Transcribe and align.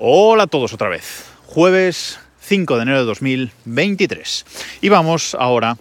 Hola 0.00 0.44
a 0.44 0.46
todos 0.46 0.72
otra 0.72 0.88
vez. 0.88 1.24
Jueves 1.46 2.20
5 2.38 2.76
de 2.76 2.82
enero 2.82 3.00
de 3.00 3.04
2023. 3.04 4.46
Y 4.80 4.90
vamos 4.90 5.34
ahora 5.34 5.76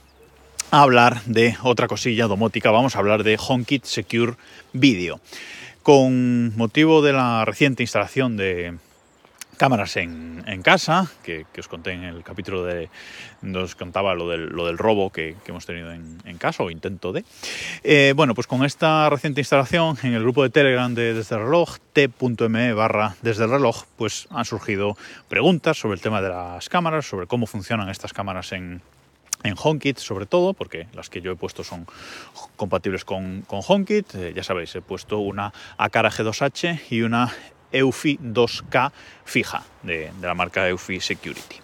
a 0.72 0.82
hablar 0.82 1.22
de 1.26 1.56
otra 1.62 1.88
cosilla 1.88 2.26
domótica. 2.26 2.72
Vamos 2.72 2.96
a 2.96 3.00
hablar 3.00 3.24
de 3.24 3.38
HomeKit 3.40 3.86
Secure 3.86 4.34
Video. 4.74 5.20
Con 5.84 6.58
motivo 6.58 7.04
de 7.04 7.14
la 7.14 7.46
reciente 7.46 7.84
instalación 7.84 8.38
de 8.38 8.78
cámaras 9.58 9.98
en, 9.98 10.62
casa, 10.64 11.08
que, 11.24 11.46
os 11.58 11.68
conté 11.68 11.92
en 11.92 12.04
el 12.04 12.24
capítulo 12.24 12.64
de, 12.64 12.90
nos 13.42 13.76
contaba 13.76 14.16
lo 14.16 14.30
del, 14.30 14.78
robo 14.78 15.10
que, 15.12 15.36
hemos 15.48 15.66
tenido 15.66 15.92
en, 15.92 16.38
casa, 16.38 16.64
o 16.64 16.72
intento 16.72 17.12
de. 17.12 17.26
Eh, 17.84 18.14
bueno, 18.16 18.34
pues 18.34 18.48
con 18.48 18.64
esta 18.64 19.10
reciente 19.10 19.42
instalación 19.42 19.98
en 20.04 20.14
el 20.14 20.22
grupo 20.22 20.44
de 20.44 20.50
Telegram 20.50 20.94
de 20.94 21.14
Desde 21.14 21.36
el 21.36 21.42
Reloj, 21.42 21.78
t.me 21.94 22.74
barra 22.74 23.16
Desde 23.22 23.46
el 23.46 23.50
Reloj, 23.50 23.84
pues 23.98 24.28
han 24.30 24.46
surgido 24.46 24.96
preguntas 25.28 25.78
sobre 25.78 25.96
el 25.96 26.02
tema 26.02 26.22
de 26.22 26.30
las 26.30 26.70
cámaras, 26.70 27.06
sobre 27.06 27.28
cómo 27.28 27.48
funcionan 27.48 27.90
estas 27.90 28.14
cámaras 28.14 28.52
en, 28.52 28.82
en 29.44 29.56
HomeKit 29.58 29.98
sobre 29.98 30.26
todo, 30.26 30.54
porque 30.54 30.88
las 30.94 31.10
que 31.10 31.22
yo 31.22 31.32
he 31.32 31.36
puesto 31.36 31.64
son 31.64 31.88
compatibles 32.56 33.06
con, 33.06 33.42
con 33.42 33.62
HomeKit. 33.68 34.16
Eh, 34.16 34.34
ya 34.36 34.44
sabéis, 34.44 34.76
he 34.76 34.82
puesto 34.82 35.20
una 35.20 35.54
Acara 35.78 36.12
G2H 36.12 36.82
y 36.92 37.02
una 37.02 37.34
EUFI 37.72 38.18
2K 38.20 38.92
fija 39.26 39.64
de, 39.84 40.12
la 40.22 40.34
marca 40.34 40.68
EUFI 40.68 41.00
Security. 41.00 41.58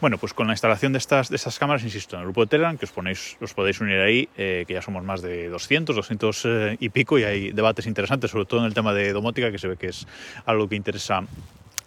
Bueno, 0.00 0.18
pues 0.18 0.34
con 0.34 0.46
la 0.46 0.52
instalación 0.52 0.92
de 0.92 0.98
estas, 0.98 1.28
de 1.28 1.36
estas 1.36 1.58
cámaras, 1.58 1.82
insisto, 1.82 2.16
en 2.16 2.20
el 2.20 2.26
grupo 2.26 2.42
de 2.42 2.48
Telegram, 2.48 2.76
que 2.76 2.84
os, 2.84 2.92
ponéis, 2.92 3.36
os 3.40 3.54
podéis 3.54 3.80
unir 3.80 4.00
ahí, 4.00 4.28
eh, 4.36 4.64
que 4.66 4.74
ya 4.74 4.82
somos 4.82 5.04
más 5.04 5.22
de 5.22 5.48
200, 5.48 5.96
200 5.96 6.42
eh, 6.44 6.76
y 6.80 6.88
pico, 6.90 7.18
y 7.18 7.24
hay 7.24 7.52
debates 7.52 7.86
interesantes, 7.86 8.30
sobre 8.30 8.44
todo 8.44 8.60
en 8.60 8.66
el 8.66 8.74
tema 8.74 8.92
de 8.92 9.12
domótica, 9.12 9.50
que 9.50 9.58
se 9.58 9.68
ve 9.68 9.76
que 9.76 9.88
es 9.88 10.06
algo 10.44 10.68
que 10.68 10.76
interesa 10.76 11.24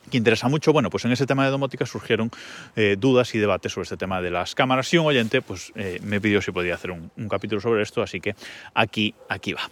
que 0.09 0.17
interesa 0.17 0.47
mucho. 0.47 0.73
Bueno, 0.73 0.89
pues 0.89 1.05
en 1.05 1.11
ese 1.11 1.27
tema 1.27 1.45
de 1.45 1.51
domótica 1.51 1.85
surgieron 1.85 2.31
eh, 2.75 2.95
dudas 2.97 3.35
y 3.35 3.37
debates 3.37 3.73
sobre 3.73 3.83
este 3.83 3.95
tema 3.95 4.23
de 4.23 4.31
las 4.31 4.55
cámaras 4.55 4.91
y 4.91 4.97
un 4.97 5.05
oyente 5.05 5.43
pues 5.43 5.71
me 6.01 6.19
pidió 6.19 6.41
si 6.41 6.51
podía 6.51 6.73
hacer 6.73 6.89
un, 6.89 7.29
capítulo 7.29 7.61
sobre 7.61 7.83
esto, 7.83 8.01
así 8.01 8.19
que 8.19 8.35
aquí, 8.73 9.13
aquí 9.27 9.53
va. 9.53 9.69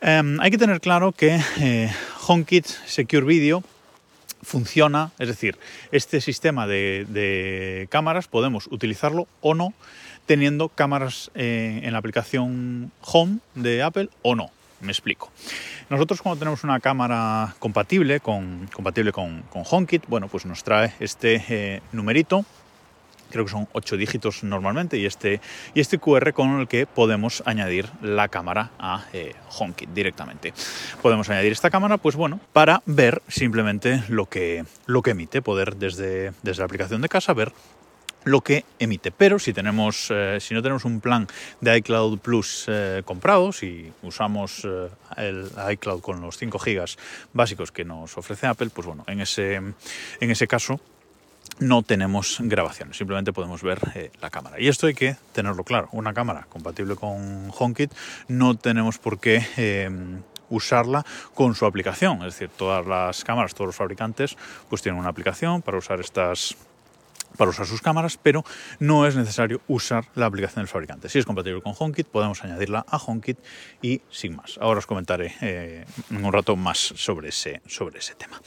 Em, 0.00 0.38
hay 0.40 0.52
que 0.52 0.58
tener 0.58 0.80
claro 0.80 1.10
que 1.10 1.40
HomeKit 2.26 2.66
Secure 2.66 3.24
Video 3.24 3.62
funciona, 4.42 5.12
es 5.18 5.28
decir, 5.28 5.58
este 5.92 6.20
sistema 6.20 6.66
de, 6.66 7.86
cámaras 7.90 8.26
podemos 8.26 8.66
utilizarlo 8.70 9.28
o 9.40 9.54
no 9.54 9.72
teniendo 10.26 10.68
cámaras 10.68 11.30
eh, 11.34 11.80
en 11.84 11.92
la 11.92 11.98
aplicación 11.98 12.90
Home 13.02 13.38
de 13.54 13.82
Apple 13.82 14.08
o 14.22 14.34
no. 14.34 14.50
Me 14.80 14.90
explico. 14.92 15.30
Nosotros 15.88 16.20
cuando 16.20 16.38
tenemos 16.38 16.64
una 16.64 16.80
cámara 16.80 17.54
compatible 17.60 18.20
con, 18.20 18.68
compatible 18.72 19.12
con, 19.12 19.44
HomeKit, 19.52 20.06
bueno, 20.08 20.28
pues 20.28 20.46
nos 20.46 20.64
trae 20.64 20.92
este 21.00 21.42
eh, 21.48 21.80
numerito 21.92 22.44
creo 23.30 23.44
que 23.44 23.50
son 23.50 23.68
8 23.72 23.96
dígitos 23.96 24.44
normalmente, 24.44 24.98
y 24.98 25.06
este, 25.06 25.40
y 25.74 25.80
este 25.80 25.98
QR 25.98 26.32
con 26.32 26.60
el 26.60 26.68
que 26.68 26.86
podemos 26.86 27.42
añadir 27.46 27.88
la 28.02 28.28
cámara 28.28 28.70
a 28.78 29.04
eh, 29.12 29.34
HomeKit 29.58 29.90
directamente. 29.90 30.52
Podemos 31.02 31.28
añadir 31.30 31.52
esta 31.52 31.70
cámara, 31.70 31.98
pues 31.98 32.16
bueno, 32.16 32.40
para 32.52 32.82
ver 32.86 33.22
simplemente 33.28 34.02
lo 34.08 34.26
que, 34.26 34.64
lo 34.86 35.02
que 35.02 35.10
emite, 35.10 35.42
poder 35.42 35.76
desde, 35.76 36.32
desde 36.42 36.60
la 36.60 36.66
aplicación 36.66 37.02
de 37.02 37.08
casa 37.08 37.34
ver 37.34 37.52
lo 38.24 38.40
que 38.40 38.64
emite. 38.80 39.12
Pero 39.12 39.38
si 39.38 39.52
tenemos, 39.52 40.08
eh, 40.10 40.38
si 40.40 40.52
no 40.52 40.60
tenemos 40.60 40.84
un 40.84 41.00
plan 41.00 41.28
de 41.60 41.78
iCloud 41.78 42.18
Plus 42.18 42.64
eh, 42.66 43.02
comprado, 43.04 43.52
si 43.52 43.92
usamos 44.02 44.66
el 45.16 45.48
iCloud 45.70 46.00
con 46.00 46.20
los 46.20 46.36
5 46.36 46.58
GB 46.58 46.84
básicos 47.32 47.70
que 47.70 47.84
nos 47.84 48.18
ofrece 48.18 48.48
Apple, 48.48 48.70
pues 48.74 48.86
bueno, 48.86 49.04
en 49.06 49.20
ese, 49.20 49.54
en 49.54 49.74
ese 50.20 50.48
caso 50.48 50.80
no 51.58 51.82
tenemos 51.82 52.38
grabaciones, 52.40 52.96
simplemente 52.96 53.32
podemos 53.32 53.62
ver 53.62 53.80
eh, 53.94 54.10
la 54.20 54.30
cámara. 54.30 54.60
Y 54.60 54.68
esto 54.68 54.86
hay 54.86 54.94
que 54.94 55.16
tenerlo 55.32 55.64
claro. 55.64 55.88
Una 55.92 56.14
cámara 56.14 56.46
compatible 56.48 56.96
con 56.96 57.50
HomeKit 57.56 57.92
no 58.28 58.56
tenemos 58.56 58.98
por 58.98 59.18
qué 59.18 59.44
eh, 59.56 59.90
usarla 60.50 61.04
con 61.34 61.54
su 61.54 61.66
aplicación. 61.66 62.18
Es 62.18 62.34
decir, 62.34 62.50
todas 62.56 62.86
las 62.86 63.24
cámaras, 63.24 63.54
todos 63.54 63.68
los 63.68 63.76
fabricantes, 63.76 64.36
pues 64.68 64.82
tienen 64.82 65.00
una 65.00 65.08
aplicación 65.08 65.62
para 65.62 65.78
usar 65.78 66.00
estas 66.00 66.56
para 67.36 67.50
usar 67.50 67.66
sus 67.66 67.82
cámaras, 67.82 68.18
pero 68.22 68.44
no 68.78 69.06
es 69.06 69.14
necesario 69.14 69.60
usar 69.68 70.06
la 70.14 70.24
aplicación 70.24 70.62
del 70.62 70.68
fabricante. 70.68 71.10
Si 71.10 71.18
es 71.18 71.26
compatible 71.26 71.60
con 71.60 71.74
HomeKit, 71.78 72.06
podemos 72.06 72.42
añadirla 72.42 72.86
a 72.88 72.96
HomeKit 72.96 73.38
y 73.82 74.00
sin 74.10 74.36
más. 74.36 74.58
Ahora 74.58 74.78
os 74.78 74.86
comentaré 74.86 75.34
eh, 75.42 75.84
en 76.10 76.24
un 76.24 76.32
rato 76.32 76.56
más 76.56 76.78
sobre 76.78 77.28
ese, 77.28 77.60
sobre 77.66 77.98
ese 77.98 78.14
tema. 78.14 78.40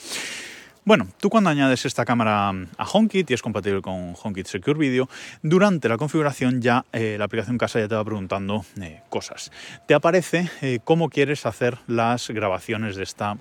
Bueno, 0.90 1.08
tú 1.20 1.30
cuando 1.30 1.52
añades 1.52 1.86
esta 1.86 2.04
cámara 2.04 2.50
a 2.50 2.84
HomeKit 2.92 3.30
y 3.30 3.36
es 3.36 3.44
compatible 3.44 3.80
con 3.80 4.16
HomeKit 4.20 4.48
Secure 4.48 4.80
Video, 4.80 5.08
durante 5.44 5.88
la 5.88 5.98
configuración 5.98 6.64
ya 6.64 6.84
eh, 6.94 7.16
la 7.20 7.26
aplicación 7.26 7.60
casa 7.60 7.80
ya 7.80 7.88
te 7.88 7.94
va 7.94 8.04
preguntando 8.04 8.66
eh, 8.82 9.04
cosas. 9.08 9.52
Te 9.88 9.94
aparece 9.94 10.50
eh, 10.64 10.80
cómo 10.84 11.10
quieres 11.10 11.46
hacer 11.46 11.78
las 11.86 12.32
grabaciones 12.32 12.96
de 12.96 13.04
esta 13.04 13.38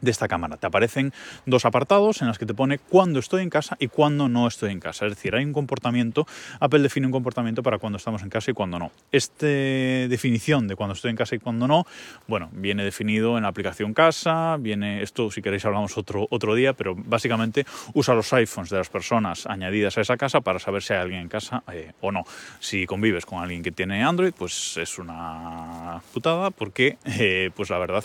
de 0.00 0.10
esta 0.10 0.28
cámara. 0.28 0.56
Te 0.56 0.66
aparecen 0.66 1.12
dos 1.46 1.64
apartados 1.64 2.22
en 2.22 2.28
los 2.28 2.38
que 2.38 2.46
te 2.46 2.54
pone 2.54 2.78
cuándo 2.78 3.18
estoy 3.18 3.42
en 3.42 3.50
casa 3.50 3.76
y 3.78 3.88
cuándo 3.88 4.28
no 4.28 4.46
estoy 4.46 4.72
en 4.72 4.80
casa. 4.80 5.06
Es 5.06 5.12
decir, 5.12 5.34
hay 5.34 5.44
un 5.44 5.52
comportamiento, 5.52 6.26
Apple 6.60 6.80
define 6.80 7.06
un 7.06 7.12
comportamiento 7.12 7.62
para 7.62 7.78
cuando 7.78 7.96
estamos 7.96 8.22
en 8.22 8.30
casa 8.30 8.50
y 8.50 8.54
cuando 8.54 8.78
no. 8.78 8.92
Esta 9.12 9.46
definición 9.46 10.68
de 10.68 10.76
cuando 10.76 10.94
estoy 10.94 11.10
en 11.10 11.16
casa 11.16 11.34
y 11.34 11.38
cuando 11.38 11.66
no, 11.66 11.86
bueno, 12.26 12.50
viene 12.52 12.84
definido 12.84 13.36
en 13.36 13.42
la 13.42 13.48
aplicación 13.48 13.94
casa, 13.94 14.56
viene, 14.58 15.02
esto 15.02 15.30
si 15.30 15.42
queréis 15.42 15.64
hablamos 15.64 15.96
otro, 15.96 16.26
otro 16.30 16.54
día, 16.54 16.72
pero 16.72 16.94
básicamente 16.96 17.66
usa 17.94 18.14
los 18.14 18.32
iPhones 18.32 18.70
de 18.70 18.78
las 18.78 18.88
personas 18.88 19.46
añadidas 19.46 19.98
a 19.98 20.00
esa 20.00 20.16
casa 20.16 20.40
para 20.40 20.58
saber 20.58 20.82
si 20.82 20.92
hay 20.92 21.00
alguien 21.00 21.20
en 21.22 21.28
casa 21.28 21.62
eh, 21.72 21.92
o 22.00 22.12
no. 22.12 22.24
Si 22.60 22.86
convives 22.86 23.26
con 23.26 23.42
alguien 23.42 23.62
que 23.62 23.72
tiene 23.72 24.02
Android, 24.02 24.32
pues 24.36 24.76
es 24.76 24.98
una 24.98 26.00
putada 26.12 26.50
porque, 26.50 26.98
eh, 27.04 27.50
pues 27.54 27.70
la 27.70 27.78
verdad, 27.78 28.04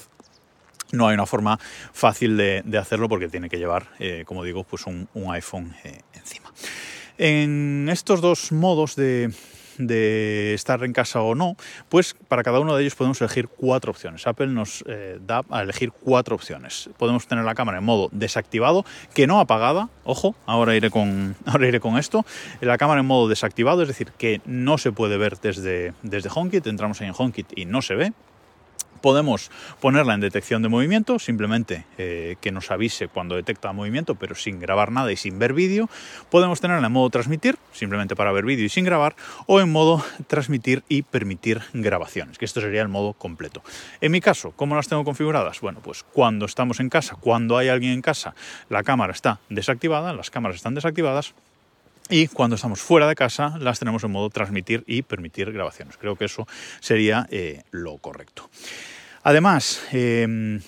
no 0.91 1.07
hay 1.07 1.13
una 1.13 1.25
forma 1.25 1.59
fácil 1.93 2.37
de, 2.37 2.77
hacerlo 2.77 3.09
porque 3.09 3.27
tiene 3.27 3.49
que 3.49 3.57
llevar, 3.57 3.87
eh, 3.99 4.23
como 4.25 4.43
digo, 4.43 4.63
pues 4.63 4.85
un, 4.85 5.07
iPhone 5.31 5.75
eh, 5.83 5.99
encima. 6.13 6.51
En 7.17 7.89
estos 7.91 8.21
dos 8.21 8.51
modos 8.51 8.95
de, 8.95 9.31
estar 10.53 10.83
en 10.83 10.91
casa 10.91 11.21
o 11.21 11.35
no, 11.35 11.55
pues 11.87 12.15
para 12.27 12.43
cada 12.43 12.59
uno 12.59 12.75
de 12.75 12.81
ellos 12.81 12.95
podemos 12.95 13.21
elegir 13.21 13.47
cuatro 13.47 13.91
opciones. 13.91 14.27
Apple 14.27 14.47
nos 14.47 14.83
eh, 14.87 15.19
da 15.21 15.43
a 15.49 15.61
elegir 15.61 15.91
cuatro 15.91 16.35
opciones. 16.35 16.89
Podemos 16.97 17.27
tener 17.27 17.45
la 17.45 17.55
cámara 17.55 17.77
en 17.77 17.85
modo 17.85 18.09
desactivado, 18.11 18.83
que 19.13 19.27
no 19.27 19.39
apagada, 19.39 19.89
ojo, 20.03 20.35
ahora 20.45 20.75
iré 20.75 20.89
con, 20.89 21.35
ahora 21.45 21.67
iré 21.67 21.79
con 21.79 21.97
esto, 21.97 22.25
la 22.61 22.77
cámara 22.77 23.01
en 23.01 23.05
modo 23.05 23.27
desactivado, 23.27 23.81
es 23.81 23.87
decir, 23.87 24.11
que 24.17 24.41
no 24.45 24.77
se 24.77 24.91
puede 24.91 25.17
ver 25.17 25.39
desde, 25.39 25.93
desde 26.03 26.29
HomeKit, 26.33 26.67
entramos 26.67 26.99
en 27.01 27.13
HomeKit 27.15 27.57
y 27.57 27.65
no 27.65 27.81
se 27.81 27.95
ve, 27.95 28.13
Podemos 29.01 29.51
ponerla 29.79 30.13
en 30.13 30.19
detección 30.19 30.61
de 30.61 30.69
movimiento, 30.69 31.19
simplemente 31.19 31.85
eh, 31.97 32.35
que 32.41 32.51
nos 32.51 32.71
avise 32.71 33.07
cuando 33.07 33.35
detecta 33.35 33.71
movimiento, 33.73 34.15
pero 34.15 34.35
sin 34.35 34.59
grabar 34.59 34.91
nada 34.91 35.11
y 35.11 35.15
sin 35.15 35.39
ver 35.39 35.53
vídeo. 35.53 35.89
Podemos 36.29 36.61
tenerla 36.61 36.87
en 36.87 36.93
modo 36.93 37.09
transmitir, 37.09 37.57
simplemente 37.71 38.15
para 38.15 38.31
ver 38.31 38.45
vídeo 38.45 38.65
y 38.65 38.69
sin 38.69 38.85
grabar, 38.85 39.15
o 39.45 39.59
en 39.59 39.71
modo 39.71 40.03
transmitir 40.27 40.83
y 40.89 41.01
permitir 41.01 41.61
grabaciones, 41.73 42.37
que 42.37 42.45
esto 42.45 42.61
sería 42.61 42.81
el 42.81 42.87
modo 42.87 43.13
completo. 43.13 43.63
En 44.01 44.11
mi 44.11 44.21
caso, 44.21 44.51
¿cómo 44.55 44.75
las 44.75 44.87
tengo 44.87 45.03
configuradas? 45.03 45.61
Bueno, 45.61 45.79
pues 45.83 46.03
cuando 46.03 46.45
estamos 46.45 46.79
en 46.79 46.89
casa, 46.89 47.15
cuando 47.19 47.57
hay 47.57 47.69
alguien 47.69 47.93
en 47.93 48.01
casa, 48.01 48.35
la 48.69 48.83
cámara 48.83 49.13
está 49.13 49.39
desactivada, 49.49 50.13
las 50.13 50.29
cámaras 50.29 50.57
están 50.57 50.75
desactivadas, 50.75 51.33
y 52.09 52.27
cuando 52.27 52.55
estamos 52.55 52.81
fuera 52.81 53.07
de 53.07 53.15
casa 53.15 53.55
las 53.59 53.79
tenemos 53.79 54.03
en 54.03 54.11
modo 54.11 54.29
transmitir 54.29 54.83
y 54.87 55.01
permitir 55.03 55.51
grabaciones. 55.51 55.97
Creo 55.97 56.15
que 56.15 56.25
eso 56.25 56.47
sería 56.79 57.27
eh, 57.31 57.63
lo 57.71 57.97
correcto. 57.97 58.49
Además, 59.23 59.81
em, 59.91 60.61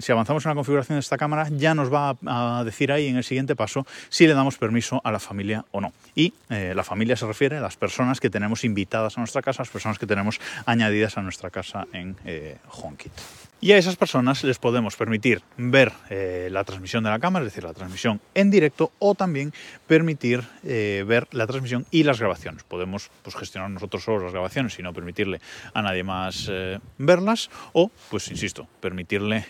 si 0.00 0.12
avanzamos 0.12 0.44
en 0.44 0.50
la 0.50 0.54
configuración 0.54 0.96
de 0.96 1.00
esta 1.00 1.16
cámara, 1.16 1.48
ya 1.50 1.74
nos 1.74 1.92
va 1.92 2.16
a 2.26 2.62
decir 2.64 2.92
ahí 2.92 3.06
en 3.06 3.16
el 3.16 3.24
siguiente 3.24 3.56
paso 3.56 3.86
si 4.08 4.26
le 4.26 4.34
damos 4.34 4.58
permiso 4.58 5.00
a 5.04 5.12
la 5.12 5.18
familia 5.18 5.64
o 5.70 5.80
no. 5.80 5.92
Y 6.14 6.34
eh, 6.50 6.72
la 6.74 6.84
familia 6.84 7.16
se 7.16 7.26
refiere 7.26 7.56
a 7.56 7.60
las 7.60 7.76
personas 7.76 8.20
que 8.20 8.28
tenemos 8.28 8.64
invitadas 8.64 9.16
a 9.16 9.20
nuestra 9.20 9.40
casa, 9.40 9.62
las 9.62 9.70
personas 9.70 9.98
que 9.98 10.06
tenemos 10.06 10.40
añadidas 10.66 11.16
a 11.16 11.22
nuestra 11.22 11.50
casa 11.50 11.86
en 11.92 12.16
eh, 12.24 12.58
HomeKit. 12.70 13.12
Y 13.58 13.72
a 13.72 13.78
esas 13.78 13.96
personas 13.96 14.44
les 14.44 14.58
podemos 14.58 14.96
permitir 14.96 15.40
ver 15.56 15.90
eh, 16.10 16.48
la 16.52 16.62
transmisión 16.64 17.02
de 17.02 17.08
la 17.08 17.18
cámara, 17.18 17.44
es 17.46 17.52
decir, 17.52 17.64
la 17.64 17.72
transmisión 17.72 18.20
en 18.34 18.50
directo, 18.50 18.92
o 18.98 19.14
también 19.14 19.52
permitir 19.86 20.42
eh, 20.62 21.04
ver 21.06 21.26
la 21.32 21.46
transmisión 21.46 21.86
y 21.90 22.02
las 22.02 22.18
grabaciones. 22.20 22.64
Podemos 22.64 23.10
pues, 23.22 23.34
gestionar 23.34 23.70
nosotros 23.70 24.04
solo 24.04 24.24
las 24.24 24.32
grabaciones 24.32 24.78
y 24.78 24.82
no 24.82 24.92
permitirle 24.92 25.40
a 25.72 25.80
nadie 25.80 26.04
más 26.04 26.48
eh, 26.50 26.78
verlas, 26.98 27.48
o, 27.72 27.90
pues 28.10 28.28
insisto, 28.28 28.68
permitirle 28.80 29.46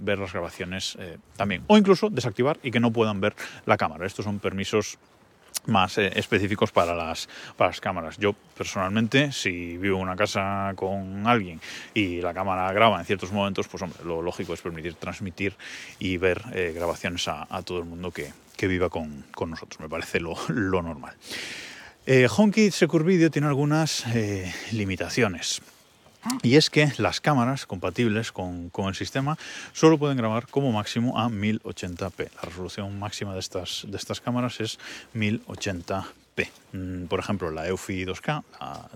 ver 0.00 0.18
las 0.18 0.32
grabaciones 0.32 0.98
también. 1.36 1.62
O 1.68 1.78
incluso 1.78 2.10
desactivar 2.10 2.58
y 2.62 2.70
que 2.70 2.80
no 2.80 2.92
puedan 2.92 3.20
ver 3.20 3.34
la 3.66 3.76
cámara. 3.76 4.06
Estos 4.06 4.24
son 4.24 4.40
permisos 4.40 4.98
más 5.66 5.98
eh, 5.98 6.12
específicos 6.14 6.72
para 6.72 6.94
las, 6.94 7.28
para 7.56 7.70
las 7.70 7.80
cámaras. 7.80 8.18
Yo 8.18 8.34
personalmente, 8.56 9.32
si 9.32 9.76
vivo 9.76 9.96
en 9.96 10.02
una 10.02 10.16
casa 10.16 10.72
con 10.76 11.26
alguien 11.26 11.60
y 11.94 12.20
la 12.20 12.34
cámara 12.34 12.72
graba 12.72 12.98
en 12.98 13.06
ciertos 13.06 13.32
momentos, 13.32 13.68
pues 13.68 13.82
hombre, 13.82 14.04
lo 14.04 14.22
lógico 14.22 14.54
es 14.54 14.60
permitir 14.60 14.94
transmitir 14.94 15.54
y 15.98 16.16
ver 16.16 16.42
eh, 16.52 16.72
grabaciones 16.74 17.26
a, 17.28 17.62
todo 17.62 17.78
el 17.78 17.84
mundo 17.84 18.10
que, 18.10 18.32
viva 18.66 18.88
con, 18.88 19.24
nosotros. 19.46 19.78
Me 19.80 19.88
parece 19.88 20.20
lo, 20.20 20.34
normal. 20.48 21.14
Eh, 22.06 22.28
HomeKit 22.34 22.72
Secure 22.72 23.04
Video 23.04 23.30
tiene 23.30 23.48
algunas 23.48 24.04
limitaciones. 24.72 25.60
Y 26.42 26.56
es 26.56 26.70
que 26.70 26.92
las 26.98 27.20
cámaras 27.20 27.66
compatibles 27.66 28.32
con, 28.32 28.70
el 28.76 28.94
sistema 28.94 29.38
solo 29.72 29.98
pueden 29.98 30.16
grabar 30.16 30.46
como 30.48 30.72
máximo 30.72 31.18
a 31.18 31.28
1080p. 31.28 32.30
La 32.34 32.42
resolución 32.42 32.98
máxima 32.98 33.34
de 33.34 33.40
estas, 33.40 33.86
de 33.88 33.96
estas 33.96 34.20
cámaras 34.20 34.60
es 34.60 34.78
1080p. 35.14 36.23
Mm, 36.74 37.04
por 37.04 37.20
ejemplo, 37.20 37.52
la 37.52 37.68
Eufy 37.68 38.04
2K, 38.04 38.42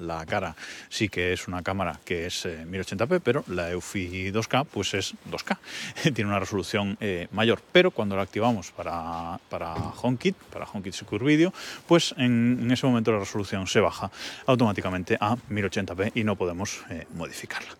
la, 0.01 0.27
cara 0.27 0.57
sí 0.89 1.09
que 1.09 1.33
es 1.33 1.47
una 1.47 1.63
cámara 1.63 2.01
que 2.05 2.27
es 2.27 2.45
1080p, 2.45 3.17
eh, 3.17 3.21
pero 3.23 3.45
la 3.47 3.71
Eufy 3.71 4.33
2K 4.33 4.67
pues 4.67 4.95
es 4.95 5.15
2K. 5.31 5.59
Tiene 6.15 6.29
una 6.29 6.41
resolución 6.41 6.97
eh, 7.01 7.29
mayor, 7.31 7.63
pero 7.71 7.93
cuando 7.93 8.17
la 8.17 8.23
activamos 8.23 8.73
para, 8.73 9.39
para 9.49 9.75
HomeKit, 9.75 10.35
para 10.53 10.67
HomeKit 10.67 10.93
Secure 10.93 11.25
Video, 11.25 11.53
pues 11.87 12.15
en, 12.19 12.69
ese 12.71 12.87
momento 12.87 13.13
la 13.13 13.21
resolución 13.21 13.69
se 13.69 13.79
baja 13.81 14.11
automáticamente 14.47 15.17
a 15.21 15.37
1080p 15.37 16.13
y 16.17 16.25
no 16.25 16.35
podemos 16.35 16.85
eh, 16.91 17.07
modificarla. 17.15 17.71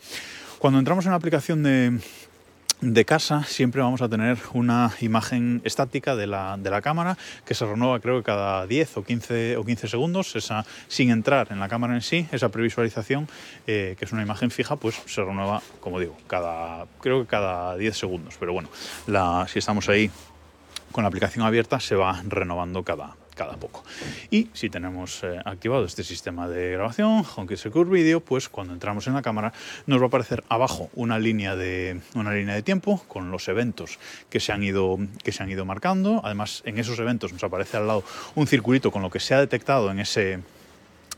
Cuando 0.61 0.79
entramos 0.79 1.05
en 1.07 1.11
la 1.13 1.17
aplicación 1.17 1.63
de, 1.63 1.99
de 2.81 3.05
casa 3.05 3.43
siempre 3.45 3.83
vamos 3.83 4.03
a 4.03 4.09
tener 4.09 4.39
una 4.53 4.93
imagen 5.01 5.61
estática 5.65 6.15
de 6.15 6.27
la, 6.27 6.57
de 6.57 6.71
la, 6.71 6.81
cámara 6.81 7.19
que 7.45 7.55
se 7.55 7.67
renueva 7.67 7.99
creo 8.01 8.19
que 8.19 8.25
cada 8.25 8.67
10 8.67 8.99
o 8.99 9.05
15, 9.05 9.57
o 9.57 9.65
15 9.65 9.89
segundos, 9.89 10.37
esa, 10.37 10.65
sin 10.87 11.11
entrar 11.11 11.49
en 11.51 11.59
la 11.59 11.69
cámara 11.69 11.95
en 11.95 12.03
sí, 12.03 12.29
esa 12.31 12.51
previsualización 12.51 13.29
eh, 13.67 13.97
que 13.99 14.05
es 14.05 14.13
una 14.13 14.23
imagen 14.23 14.51
fija 14.51 14.77
pues 14.77 14.95
se 15.07 15.23
renueva, 15.23 15.61
como 15.81 15.99
digo, 15.99 16.17
cada, 16.29 16.87
creo 17.01 17.23
que 17.23 17.27
cada 17.27 17.77
10 17.77 17.97
segundos, 17.97 18.35
pero 18.39 18.53
bueno, 18.53 18.69
si 19.49 19.59
estamos 19.59 19.89
ahí 19.89 20.11
con 20.93 21.03
la 21.03 21.09
aplicación 21.09 21.45
abierta 21.45 21.81
se 21.81 21.97
va 21.97 22.23
renovando 22.27 22.85
cada, 22.85 23.17
cada 23.39 23.57
poco. 23.57 23.85
Y 24.31 24.49
si 24.53 24.69
tenemos 24.69 25.23
eh, 25.23 25.39
activado 25.45 25.85
este 25.85 26.03
sistema 26.03 26.49
de 26.49 26.73
grabación, 26.73 27.25
HomeKit 27.25 27.57
Secure 27.57 27.89
Video, 27.89 28.21
pues 28.21 28.49
cuando 28.49 28.75
entramos 28.75 29.07
en 29.07 29.15
la 29.15 29.23
cámara 29.23 29.53
nos 29.87 30.01
va 30.01 30.05
a 30.05 30.09
aparecer 30.09 30.43
abajo 30.49 30.91
una 30.95 31.19
línea 31.19 31.55
de, 31.55 32.01
una 32.15 32.35
línea 32.35 32.55
de 32.55 32.63
tiempo 32.63 33.03
con 33.07 33.31
los 33.31 33.49
eventos 33.49 33.99
que 34.29 34.41
se, 34.41 34.53
han 34.53 34.65
ido, 34.65 34.99
que 35.23 35.31
se 35.33 35.43
han 35.43 35.51
ido 35.51 35.65
marcando. 35.65 36.21
Además, 36.25 36.63
en 36.67 36.79
esos 36.79 36.99
eventos 36.99 37.33
nos 37.33 37.45
aparece 37.45 37.77
al 37.77 37.87
lado 37.87 38.05
un 38.35 38.49
circulito 38.49 38.91
con 38.91 39.03
lo 39.03 39.11
que 39.11 39.21
se 39.21 39.35
ha 39.35 39.41
detectado 39.41 39.91
en 39.91 40.01
ese 40.01 40.41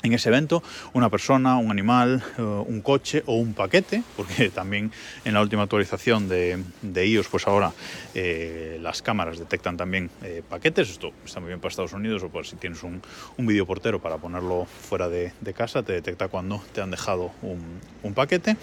en 0.03 0.13
ese 0.13 0.29
evento 0.29 0.63
una 0.93 1.09
persona, 1.09 1.57
un 1.57 1.71
animal, 1.71 2.23
eh, 2.39 2.43
un 2.43 2.81
coche 2.81 3.23
o 3.27 3.35
un 3.35 3.55
paquete, 3.55 4.03
porque 4.17 4.51
también 4.55 4.93
en 5.25 5.35
la 5.35 5.41
última 5.41 5.63
actualización 5.63 6.29
de, 6.29 6.63
iOS, 6.83 7.29
pues 7.29 7.47
ahora 7.47 7.73
eh, 8.15 8.79
las 8.81 9.03
cámaras 9.03 9.39
detectan 9.39 9.77
también 9.77 10.11
eh, 10.23 10.43
paquetes. 10.49 10.91
Esto 10.91 11.13
está 11.25 11.41
muy 11.41 11.49
bien 11.49 11.61
para 11.61 11.71
Estados 11.71 11.93
Unidos 11.93 12.23
o 12.23 12.29
por 12.29 12.47
si 12.47 12.57
tienes 12.57 12.83
un, 12.83 13.03
un 13.37 13.47
videoportero 13.47 14.01
para 14.01 14.19
ponerlo 14.19 14.67
fuera 14.67 15.09
de, 15.09 15.33
casa, 15.55 15.83
te 15.83 15.93
detecta 15.93 16.29
cuando 16.29 16.63
te 16.73 16.81
han 16.81 16.91
dejado 16.91 17.33
un, 17.43 18.15
paquete. 18.15 18.57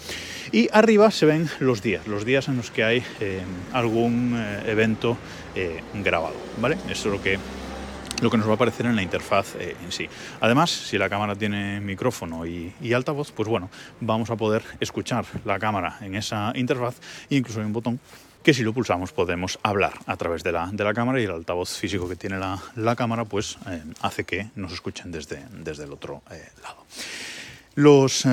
Y 0.52 0.68
arriba 0.72 1.10
se 1.10 1.26
ven 1.26 1.48
los 1.60 1.82
días, 1.82 2.06
los 2.06 2.24
días 2.24 2.48
en 2.48 2.56
los 2.56 2.70
que 2.70 2.84
hay 2.84 3.02
algún 3.72 4.36
evento 4.66 5.16
grabado. 5.94 6.34
¿vale? 6.60 6.76
Eso 6.88 7.08
es 7.08 7.14
lo 7.14 7.22
que 7.22 7.38
lo 8.20 8.30
que 8.30 8.36
nos 8.36 8.46
va 8.46 8.52
a 8.52 8.54
aparecer 8.54 8.86
en 8.86 8.96
la 8.96 9.02
interfaz 9.02 9.54
eh, 9.56 9.76
en 9.82 9.92
sí. 9.92 10.08
Además, 10.40 10.70
si 10.70 10.98
la 10.98 11.08
cámara 11.08 11.34
tiene 11.36 11.80
micrófono 11.80 12.46
y, 12.46 12.72
altavoz, 12.92 13.32
pues 13.32 13.48
bueno, 13.48 13.70
vamos 14.00 14.30
a 14.30 14.36
poder 14.36 14.62
escuchar 14.80 15.24
la 15.44 15.58
cámara 15.58 15.98
en 16.00 16.14
esa 16.14 16.52
interfaz 16.54 16.96
e 17.30 17.36
incluso 17.36 17.60
hay 17.60 17.66
un 17.66 17.72
botón 17.72 18.00
que 18.42 18.54
si 18.54 18.62
lo 18.62 18.72
pulsamos 18.72 19.12
podemos 19.12 19.58
hablar 19.62 19.92
a 20.06 20.16
través 20.16 20.42
de 20.42 20.52
la, 20.52 20.68
de 20.72 20.84
la 20.84 20.94
cámara 20.94 21.20
y 21.20 21.24
el 21.24 21.30
altavoz 21.30 21.76
físico 21.76 22.08
que 22.08 22.16
tiene 22.16 22.38
la, 22.38 22.96
cámara 22.96 23.24
pues 23.24 23.58
eh, 23.66 23.82
hace 24.00 24.24
que 24.24 24.48
nos 24.56 24.72
escuchen 24.72 25.12
desde, 25.12 25.44
desde 25.52 25.84
el 25.84 25.92
otro 25.92 26.22
eh, 26.30 26.48
lado. 26.62 26.84
Los 27.74 28.26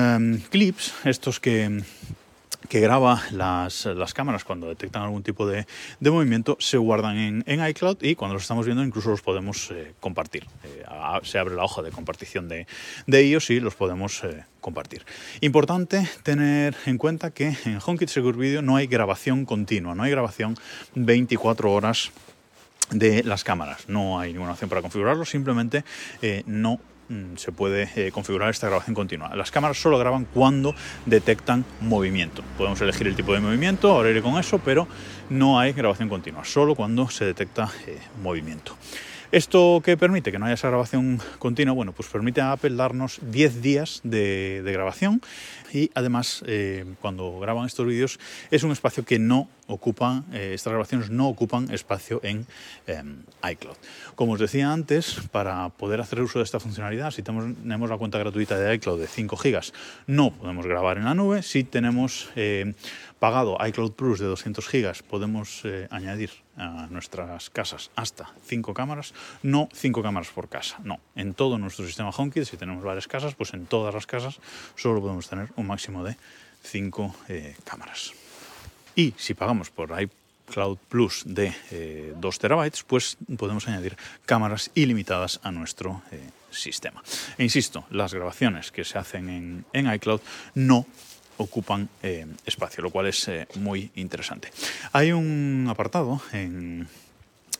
clips, 0.50 0.94
estos 1.04 1.38
que 1.38 1.84
que 2.68 2.80
graba 2.80 3.22
las, 3.32 3.86
cámaras 4.14 4.44
cuando 4.44 4.68
detectan 4.68 5.02
algún 5.02 5.22
tipo 5.22 5.46
de, 5.46 5.66
movimiento 6.00 6.56
se 6.60 6.78
guardan 6.78 7.44
en, 7.46 7.68
iCloud 7.68 7.98
y 8.02 8.14
cuando 8.14 8.34
los 8.34 8.42
estamos 8.42 8.66
viendo 8.66 8.82
incluso 8.84 9.10
los 9.10 9.22
podemos 9.22 9.70
eh, 9.70 9.94
compartir. 10.00 10.46
Eh, 10.64 10.84
se 11.22 11.38
abre 11.38 11.54
la 11.54 11.64
hoja 11.64 11.82
de 11.82 11.90
compartición 11.90 12.48
de, 12.48 12.66
ellos 13.08 13.50
y 13.50 13.60
los 13.60 13.74
podemos 13.74 14.22
eh, 14.24 14.44
compartir. 14.60 15.04
Importante 15.40 16.08
tener 16.22 16.76
en 16.86 16.98
cuenta 16.98 17.30
que 17.30 17.56
en 17.64 17.78
HomeKit 17.84 18.08
Secure 18.08 18.38
Video 18.38 18.62
no 18.62 18.76
hay 18.76 18.86
grabación 18.86 19.44
continua, 19.44 19.94
no 19.94 20.02
hay 20.02 20.10
grabación 20.10 20.56
24 20.94 21.72
horas 21.72 22.10
de 22.90 23.24
las 23.24 23.42
cámaras. 23.42 23.88
No 23.88 24.20
hay 24.20 24.32
ninguna 24.32 24.52
opción 24.52 24.68
para 24.70 24.82
configurarlo, 24.82 25.24
simplemente 25.24 25.84
no 26.46 26.80
se 27.36 27.52
puede 27.52 27.88
eh, 27.96 28.10
configurar 28.10 28.50
esta 28.50 28.68
grabación 28.68 28.94
continua. 28.94 29.34
Las 29.36 29.50
cámaras 29.50 29.78
solo 29.78 29.98
graban 29.98 30.24
cuando 30.24 30.74
detectan 31.04 31.64
movimiento. 31.80 32.42
Podemos 32.56 32.80
elegir 32.80 33.06
el 33.06 33.16
tipo 33.16 33.32
de 33.32 33.40
movimiento, 33.40 33.90
ahora 33.90 34.10
iré 34.10 34.22
con 34.22 34.38
eso, 34.38 34.58
pero 34.58 34.88
no 35.30 35.58
hay 35.58 35.72
grabación 35.72 36.08
continua, 36.08 36.44
solo 36.44 36.74
cuando 36.74 37.08
se 37.08 37.24
detecta 37.24 37.70
eh, 37.86 37.98
movimiento. 38.22 38.76
¿Esto 39.32 39.82
qué 39.84 39.96
permite? 39.96 40.30
Que 40.30 40.38
no 40.38 40.46
haya 40.46 40.54
esa 40.54 40.68
grabación 40.68 41.20
continua. 41.40 41.74
Bueno, 41.74 41.92
pues 41.92 42.08
permite 42.08 42.40
a 42.40 42.52
Apple 42.52 42.76
darnos 42.76 43.18
10 43.22 43.60
días 43.60 44.00
de, 44.04 44.62
grabación 44.64 45.20
y 45.72 45.90
además 45.94 46.44
eh, 46.46 46.84
cuando 47.00 47.38
graban 47.40 47.66
estos 47.66 47.86
vídeos 47.86 48.20
es 48.52 48.62
un 48.62 48.70
espacio 48.70 49.04
que 49.04 49.18
no 49.18 49.48
ocupan, 49.66 50.24
eh, 50.32 50.52
estas 50.54 50.72
grabaciones 50.72 51.10
no 51.10 51.28
ocupan 51.28 51.70
espacio 51.72 52.20
en 52.22 52.46
em, 52.86 53.22
iCloud. 53.50 53.76
Como 54.14 54.32
os 54.32 54.40
decía 54.40 54.72
antes, 54.72 55.20
para 55.30 55.68
poder 55.70 56.00
hacer 56.00 56.20
uso 56.20 56.38
de 56.38 56.44
esta 56.44 56.60
funcionalidad, 56.60 57.10
si 57.10 57.22
tenemos, 57.22 57.90
la 57.90 57.98
cuenta 57.98 58.18
gratuita 58.18 58.58
de 58.58 58.74
iCloud 58.74 59.00
de 59.00 59.06
5 59.06 59.36
GB, 59.36 59.72
no 60.06 60.30
podemos 60.30 60.66
grabar 60.66 60.98
en 60.98 61.04
la 61.04 61.14
nube. 61.14 61.42
Si 61.42 61.64
tenemos 61.64 62.30
eh, 62.36 62.74
pagado 63.18 63.58
iCloud 63.66 63.92
Plus 63.92 64.18
de 64.18 64.26
200 64.26 64.68
GB, 64.68 65.02
podemos 65.08 65.62
añadir 65.90 66.30
a 66.56 66.86
nuestras 66.90 67.50
casas 67.50 67.90
hasta 67.96 68.32
5 68.46 68.74
cámaras, 68.74 69.12
no 69.42 69.68
5 69.72 70.02
cámaras 70.02 70.30
por 70.30 70.48
casa, 70.48 70.78
no. 70.84 71.00
En 71.14 71.34
todo 71.34 71.58
nuestro 71.58 71.86
sistema 71.86 72.10
HomeKit, 72.10 72.44
si 72.44 72.56
tenemos 72.56 72.82
varias 72.82 73.08
casas, 73.08 73.34
pues 73.34 73.52
en 73.54 73.66
todas 73.66 73.94
las 73.94 74.06
casas 74.06 74.40
solo 74.74 75.00
podemos 75.00 75.28
tener 75.28 75.48
un 75.56 75.66
máximo 75.66 76.02
de 76.04 76.16
5 76.62 77.14
eh, 77.28 77.56
cámaras. 77.64 78.12
Y 78.96 79.14
si 79.16 79.34
pagamos 79.34 79.70
por 79.70 79.94
iCloud 80.00 80.78
Plus 80.88 81.22
de 81.26 81.52
2 82.16 82.34
eh, 82.34 82.38
terabytes, 82.40 82.82
pues 82.82 83.16
podemos 83.36 83.68
añadir 83.68 83.96
cámaras 84.24 84.70
ilimitadas 84.74 85.38
a 85.44 85.52
nuestro 85.52 86.02
eh, 86.10 86.30
sistema. 86.50 87.02
E 87.38 87.44
insisto, 87.44 87.84
las 87.90 88.14
grabaciones 88.14 88.72
que 88.72 88.84
se 88.84 88.98
hacen 88.98 89.28
en, 89.28 89.64
en 89.72 89.92
iCloud 89.92 90.20
no 90.54 90.86
ocupan 91.38 91.88
eh, 92.02 92.26
espacio, 92.44 92.82
lo 92.82 92.90
cual 92.90 93.06
es 93.06 93.28
eh, 93.28 93.46
muy 93.56 93.90
interesante. 93.96 94.50
Hay 94.92 95.12
un 95.12 95.66
apartado 95.68 96.20
en, 96.32 96.88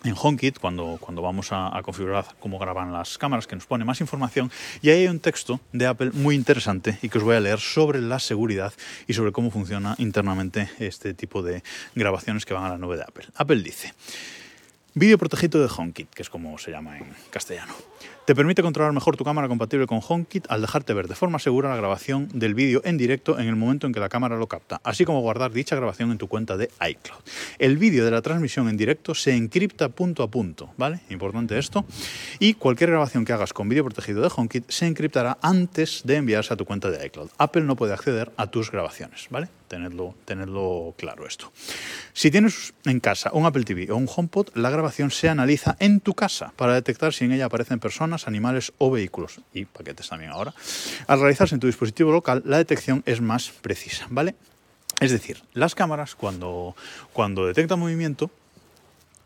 en 0.05 0.15
HomeKit, 0.17 0.59
cuando, 0.59 0.99
cuando 1.01 1.23
vamos 1.23 1.49
a, 1.51 1.81
configurar 1.83 2.25
cómo 2.41 2.59
graban 2.59 2.93
las 2.93 3.19
cámaras, 3.19 3.47
que 3.47 3.57
nos 3.57 3.67
pone 3.67 3.85
más 3.85 4.01
información, 4.01 4.51
y 4.83 4.91
ahí 4.91 5.03
hay 5.03 5.09
un 5.09 5.21
texto 5.21 5.61
de 5.73 5.87
Apple 5.87 6.11
muy 6.13 6.35
interesante 6.35 6.99
y 7.03 7.09
que 7.09 7.19
os 7.19 7.25
voy 7.25 7.37
a 7.37 7.41
leer 7.41 7.61
sobre 7.61 8.01
la 8.01 8.19
seguridad 8.19 8.73
y 9.07 9.15
sobre 9.15 9.33
cómo 9.33 9.51
funciona 9.51 9.95
internamente 9.99 10.71
este 10.79 11.15
tipo 11.15 11.43
de 11.43 11.63
grabaciones 11.95 12.45
que 12.45 12.55
van 12.55 12.65
a 12.65 12.71
la 12.71 12.79
nube 12.79 12.97
de 12.97 13.03
Apple. 13.03 13.27
Apple 13.37 13.63
dice, 13.63 13.95
vídeo 14.95 15.19
protegido 15.19 15.61
de 15.61 15.71
HomeKit, 15.75 16.11
que 16.11 16.23
es 16.23 16.31
como 16.31 16.59
se 16.59 16.71
llama 16.71 16.99
en 16.99 17.15
castellano. 17.31 17.75
Te 18.27 18.35
permite 18.35 18.61
controlar 18.61 18.93
mejor 18.93 19.17
tu 19.17 19.23
cámara 19.23 19.47
compatible 19.47 19.87
con 19.87 20.01
HomeKit 20.03 20.47
al 20.49 20.61
dejarte 20.61 20.93
ver 20.93 21.07
de 21.07 21.15
forma 21.15 21.39
segura 21.39 21.69
la 21.69 21.77
grabación 21.77 22.29
del 22.35 22.55
vídeo 22.55 22.81
en 22.85 22.99
directo 22.99 23.39
en 23.39 23.47
el 23.47 23.55
momento 23.55 23.87
en 23.87 23.93
que 23.93 24.01
la 24.01 24.09
cámara 24.09 24.37
lo 24.37 24.49
capta, 24.49 24.81
así 24.83 25.05
como 25.05 25.21
guardar 25.21 25.53
dicha 25.53 25.77
grabación 25.77 26.11
en 26.11 26.19
tu 26.19 26.27
cuenta 26.27 26.57
de 26.57 26.69
iCloud. 26.91 27.21
El 27.61 27.77
vídeo 27.77 28.05
de 28.05 28.11
la 28.11 28.23
transmisión 28.23 28.69
en 28.69 28.77
directo 28.77 29.15
se 29.15 29.37
encripta 29.37 29.91
punto 29.91 30.25
a 30.25 30.29
punto, 30.29 30.71
¿vale? 30.77 31.03
Importante 31.09 31.57
esto. 31.57 31.85
Y 32.41 32.55
cualquier 32.55 32.91
grabación 32.91 33.25
que 33.25 33.33
hagas 33.33 33.53
con 33.53 33.69
vídeo 33.69 33.85
protegido 33.85 34.23
de 34.23 34.31
HomeKit 34.37 34.69
se 34.73 34.89
encriptará 34.89 35.39
antes 35.41 36.03
de 36.05 36.17
enviarse 36.17 36.53
a 36.53 36.57
tu 36.57 36.65
cuenta 36.65 36.91
de 36.91 37.07
iCloud. 37.07 37.29
Apple 37.39 37.63
no 37.63 37.77
puede 37.77 37.93
acceder 37.93 38.33
a 38.37 38.49
tus 38.49 38.73
grabaciones, 38.73 39.29
¿vale? 39.31 39.49
Tenedlo, 39.69 40.15
tenedlo 40.25 40.95
claro 40.97 41.27
esto. 41.27 41.53
Si 42.13 42.31
tienes 42.31 42.75
en 42.85 43.01
casa 43.01 43.31
un 43.33 43.47
Apple 43.47 43.65
TV 43.65 43.91
o 43.91 43.97
un 43.97 44.09
HomePod, 44.09 44.49
la 44.55 44.71
grabación 44.71 45.11
se 45.11 45.29
analiza 45.29 45.77
en 45.81 46.01
tu 46.01 46.15
casa 46.15 46.53
para 46.57 46.75
detectar 46.75 47.13
si 47.13 47.25
en 47.25 47.33
ella 47.33 47.47
aparecen 47.47 47.79
animales 48.27 48.73
o 48.79 48.91
vehículos, 48.91 49.41
y 49.53 49.65
paquetes 49.65 50.09
también 50.09 50.31
ahora. 50.31 50.55
Al 51.07 51.21
realizarse 51.21 51.55
en 51.55 51.61
tu 51.61 51.67
dispositivo 51.67 52.13
local, 52.13 52.43
la 52.45 52.59
detección 52.59 53.03
es 53.07 53.21
más 53.21 53.51
precisa, 53.51 54.07
¿vale? 54.11 54.35
Es 55.01 55.11
decir, 55.11 55.43
las 55.53 55.75
cámaras 55.75 56.15
cuando, 56.15 56.75
cuando 57.13 57.47
detectan 57.47 57.79
movimiento, 57.79 58.31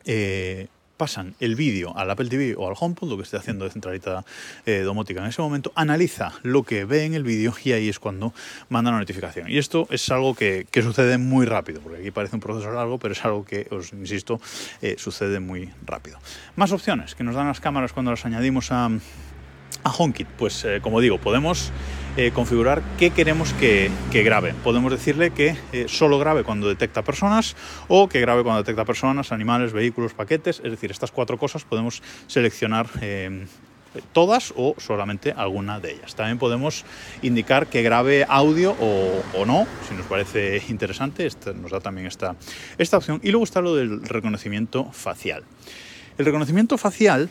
eh, 0.04 0.66
pasan 1.00 1.34
el 1.40 1.54
vídeo 1.54 1.96
al 1.96 2.10
Apple 2.10 2.28
TV 2.28 2.54
o 2.58 2.68
al 2.68 2.74
HomePod, 2.78 3.08
lo 3.08 3.16
que 3.16 3.22
esté 3.22 3.38
haciendo 3.38 3.64
de 3.64 3.70
centralita 3.70 4.22
eh, 4.66 4.80
domótica 4.80 5.22
en 5.22 5.28
ese 5.28 5.40
momento, 5.40 5.72
analiza 5.74 6.34
lo 6.42 6.62
que 6.62 6.84
ve 6.84 7.06
en 7.06 7.14
el 7.14 7.22
vídeo 7.22 7.54
y 7.64 7.72
ahí 7.72 7.88
es 7.88 7.98
cuando 7.98 8.34
manda 8.68 8.90
la 8.90 8.98
notificación. 8.98 9.50
Y 9.50 9.56
esto 9.56 9.86
es 9.88 10.10
algo 10.10 10.34
que, 10.34 10.66
sucede 10.74 11.16
muy 11.16 11.46
rápido, 11.46 11.80
porque 11.80 12.00
aquí 12.00 12.10
parece 12.10 12.36
un 12.36 12.40
proceso 12.40 12.70
largo, 12.70 12.98
pero 12.98 13.12
es 13.12 13.24
algo 13.24 13.46
que, 13.46 13.66
os 13.70 13.94
insisto, 13.94 14.42
eh, 14.82 14.96
sucede 14.98 15.40
muy 15.40 15.70
rápido. 15.86 16.18
Más 16.56 16.70
opciones 16.70 17.14
que 17.14 17.24
nos 17.24 17.34
dan 17.34 17.46
las 17.46 17.60
cámaras 17.60 17.94
cuando 17.94 18.10
las 18.10 18.26
añadimos 18.26 18.70
a, 18.70 18.90
a 19.84 19.90
HomeKit, 19.90 20.28
pues 20.38 20.64
eh, 20.64 20.80
como 20.82 21.00
digo, 21.00 21.18
podemos 21.18 21.72
eh, 22.16 22.30
configurar 22.32 22.82
qué 22.98 23.10
queremos 23.10 23.52
que, 23.54 23.90
grabe. 24.12 24.54
Podemos 24.64 24.92
decirle 24.92 25.30
que 25.30 25.56
eh, 25.72 25.86
solo 25.88 26.18
grabe 26.18 26.44
cuando 26.44 26.68
detecta 26.68 27.02
personas 27.02 27.56
o 27.88 28.08
que 28.08 28.20
grabe 28.20 28.42
cuando 28.42 28.62
detecta 28.62 28.84
personas, 28.84 29.32
animales, 29.32 29.72
vehículos, 29.72 30.14
paquetes. 30.14 30.60
Es 30.64 30.70
decir, 30.70 30.90
estas 30.90 31.12
cuatro 31.12 31.38
cosas 31.38 31.64
podemos 31.64 32.02
seleccionar 32.26 32.88
todas 34.12 34.52
o 34.56 34.74
solamente 34.78 35.32
alguna 35.32 35.80
de 35.80 35.92
ellas. 35.92 36.14
También 36.14 36.38
podemos 36.38 36.84
indicar 37.22 37.66
que 37.66 37.82
grabe 37.82 38.24
audio 38.28 38.76
o, 38.80 39.44
no, 39.46 39.66
si 39.88 39.94
nos 39.94 40.06
parece 40.06 40.62
interesante. 40.68 41.28
nos 41.60 41.70
da 41.70 41.80
también 41.80 42.06
esta, 42.06 42.36
esta 42.78 42.96
opción. 42.96 43.20
Y 43.22 43.30
luego 43.30 43.44
está 43.44 43.60
lo 43.60 43.74
del 43.74 44.02
reconocimiento 44.02 44.90
facial. 44.92 45.44
El 46.18 46.26
reconocimiento 46.26 46.76
facial 46.76 47.30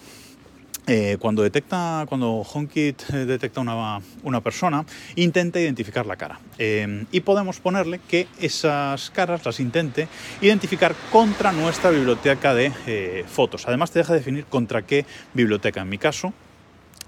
eh, 0.92 1.18
cuando 1.20 1.44
detecta, 1.44 2.04
cuando 2.10 2.42
HomeKit 2.42 3.04
eh, 3.14 3.26
detecta 3.26 3.62
una, 3.62 4.02
una 4.24 4.42
persona, 4.42 4.84
intenta 5.16 5.60
identificar 5.60 6.08
la 6.08 6.16
cara. 6.16 6.40
Eh, 6.58 7.06
y 7.12 7.20
podemos 7.20 7.60
ponerle 7.60 8.00
que 8.08 8.28
esas 8.40 9.12
caras 9.12 9.46
las 9.46 9.60
intente 9.60 10.08
identificar 10.42 10.96
contra 11.12 11.52
nuestra 11.52 11.92
biblioteca 11.92 12.56
de 12.56 13.24
fotos. 13.30 13.68
Además 13.68 13.92
te 13.92 14.00
deja 14.00 14.16
definir 14.16 14.46
contra 14.46 14.82
qué 14.82 15.06
biblioteca. 15.36 15.82
En 15.82 15.90
mi 15.90 16.00
caso, 16.00 16.34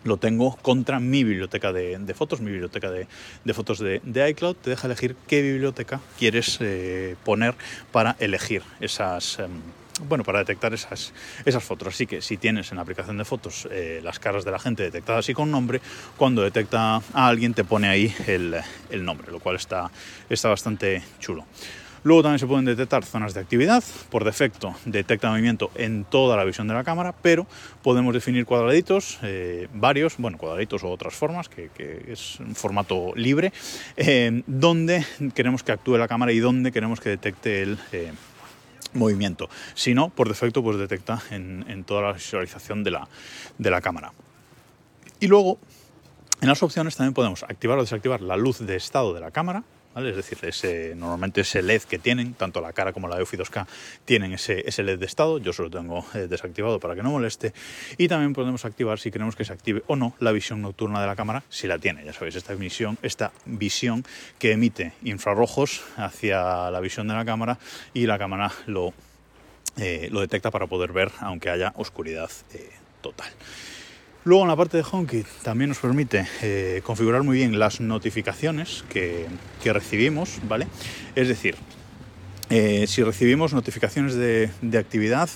lo 0.03 0.17
tengo 0.17 0.57
contra 0.57 0.99
mi 0.99 1.23
biblioteca 1.23 1.73
de, 1.73 2.13
fotos, 2.15 2.39
mi 2.39 2.51
biblioteca 2.51 2.91
de, 2.91 3.07
fotos 3.51 3.79
de, 3.79 4.29
iCloud. 4.29 4.57
Te 4.57 4.69
deja 4.69 4.85
elegir 4.85 5.15
qué 5.27 5.41
biblioteca 5.41 6.01
quieres 6.19 6.59
poner 7.23 7.55
para 7.91 8.15
elegir 8.19 8.61
esas 8.79 9.39
em, 9.39 9.49
bueno, 10.07 10.23
para 10.23 10.39
detectar 10.39 10.73
esas, 10.73 11.13
esas 11.45 11.63
fotos. 11.63 11.89
Así 11.89 12.07
que 12.07 12.21
si 12.21 12.37
tienes 12.37 12.71
en 12.71 12.77
la 12.77 12.83
aplicación 12.83 13.17
de 13.17 13.25
fotos 13.25 13.67
eh, 13.71 14.01
las 14.03 14.19
caras 14.19 14.45
de 14.45 14.51
la 14.51 14.59
gente 14.59 14.83
detectadas 14.83 15.25
así 15.25 15.33
con 15.33 15.51
nombre, 15.51 15.81
cuando 16.17 16.41
detecta 16.41 16.95
a 16.95 17.27
alguien 17.27 17.53
te 17.53 17.63
pone 17.63 17.87
ahí 17.87 18.13
el, 18.27 18.63
nombre, 19.03 19.31
lo 19.31 19.39
cual 19.39 19.55
está, 19.55 19.89
está 20.29 20.49
bastante 20.49 21.03
chulo. 21.19 21.45
Luego 22.03 22.23
también 22.23 22.39
se 22.39 22.47
pueden 22.47 22.65
detectar 22.65 23.05
zonas 23.05 23.35
de 23.35 23.41
actividad. 23.41 23.83
Por 24.09 24.23
defecto 24.23 24.73
detecta 24.85 25.29
movimiento 25.29 25.69
en 25.75 26.03
toda 26.03 26.35
la 26.35 26.43
visión 26.43 26.67
de 26.67 26.73
la 26.73 26.83
cámara, 26.83 27.13
pero 27.21 27.45
podemos 27.83 28.13
definir 28.13 28.45
cuadraditos, 28.45 29.19
eh, 29.21 29.67
varios, 29.73 30.17
bueno, 30.17 30.39
cuadraditos 30.39 30.83
o 30.83 30.89
otras 30.89 31.13
formas, 31.13 31.47
que, 31.47 31.69
es 32.07 32.39
un 32.39 32.55
formato 32.55 33.13
libre, 33.15 33.53
eh, 33.97 34.41
donde 34.47 35.05
queremos 35.35 35.61
que 35.61 35.73
actúe 35.73 35.97
la 35.97 36.07
cámara 36.07 36.31
y 36.31 36.39
donde 36.39 36.71
queremos 36.71 36.99
que 36.99 37.09
detecte 37.09 37.61
el, 37.61 37.77
movimiento. 38.93 39.49
Si 39.73 39.93
no, 39.93 40.09
por 40.09 40.27
defecto, 40.27 40.63
pues 40.63 40.77
detecta 40.77 41.21
en, 41.31 41.83
toda 41.85 42.01
la 42.01 42.13
visualización 42.13 42.83
de 42.83 42.91
la, 42.91 43.07
de 43.57 43.71
la 43.71 43.81
cámara. 43.81 44.13
Y 45.19 45.27
luego, 45.27 45.59
en 46.41 46.47
las 46.47 46.63
opciones 46.63 46.95
también 46.95 47.13
podemos 47.13 47.43
activar 47.43 47.77
o 47.77 47.81
desactivar 47.81 48.21
la 48.21 48.37
luz 48.37 48.59
de 48.59 48.75
estado 48.75 49.13
de 49.13 49.21
la 49.21 49.31
cámara, 49.31 49.63
es 49.95 50.15
decir, 50.15 50.37
ese, 50.43 50.95
normalmente 50.95 51.41
ese 51.41 51.61
LED 51.61 51.81
que 51.83 51.99
tienen, 51.99 52.33
tanto 52.33 52.61
la 52.61 52.73
cara 52.73 52.93
como 52.93 53.07
la 53.07 53.17
EUFI 53.17 53.37
2K 53.37 53.67
tienen 54.05 54.33
ese, 54.33 54.63
ese 54.67 54.83
LED 54.83 54.99
de 54.99 55.05
estado, 55.05 55.37
yo 55.37 55.53
solo 55.53 55.69
tengo 55.69 56.05
eh, 56.13 56.27
desactivado 56.29 56.79
para 56.79 56.95
que 56.95 57.03
no 57.03 57.11
moleste, 57.11 57.53
y 57.97 58.07
también 58.07 58.33
podemos 58.33 58.65
activar 58.65 58.99
si 58.99 59.11
queremos 59.11 59.35
que 59.35 59.45
se 59.45 59.53
active 59.53 59.83
o 59.87 59.95
no 59.95 60.15
la 60.19 60.31
visión 60.31 60.61
nocturna 60.61 61.01
de 61.01 61.07
la 61.07 61.15
cámara, 61.15 61.43
si 61.49 61.67
la 61.67 61.77
tiene, 61.77 62.05
ya 62.05 62.13
sabéis, 62.13 62.35
esta 62.35 62.53
visión, 62.53 62.97
esta 63.01 63.31
visión 63.45 64.05
que 64.39 64.53
emite 64.53 64.93
infrarrojos 65.03 65.81
hacia 65.97 66.71
la 66.71 66.79
visión 66.79 67.07
de 67.07 67.13
la 67.13 67.25
cámara 67.25 67.59
y 67.93 68.05
la 68.05 68.17
cámara 68.17 68.51
lo, 68.65 68.93
eh, 69.77 70.09
lo 70.11 70.21
detecta 70.21 70.51
para 70.51 70.67
poder 70.67 70.91
ver 70.93 71.11
aunque 71.19 71.49
haya 71.49 71.73
oscuridad 71.75 72.29
eh, 72.53 72.69
total. 73.01 73.31
Luego 74.23 74.43
en 74.43 74.49
la 74.49 74.55
parte 74.55 74.77
de 74.77 74.85
HomeKit 74.89 75.25
también 75.41 75.69
nos 75.69 75.79
permite 75.79 76.27
eh, 76.43 76.81
configurar 76.83 77.23
muy 77.23 77.37
bien 77.37 77.57
las 77.57 77.81
notificaciones 77.81 78.83
que, 78.87 79.27
recibimos, 79.65 80.39
¿vale? 80.47 80.67
Es 81.15 81.27
decir, 81.27 81.55
eh, 82.51 82.85
si 82.85 83.01
recibimos 83.01 83.51
notificaciones 83.53 84.13
de, 84.13 84.51
actividad 84.77 85.27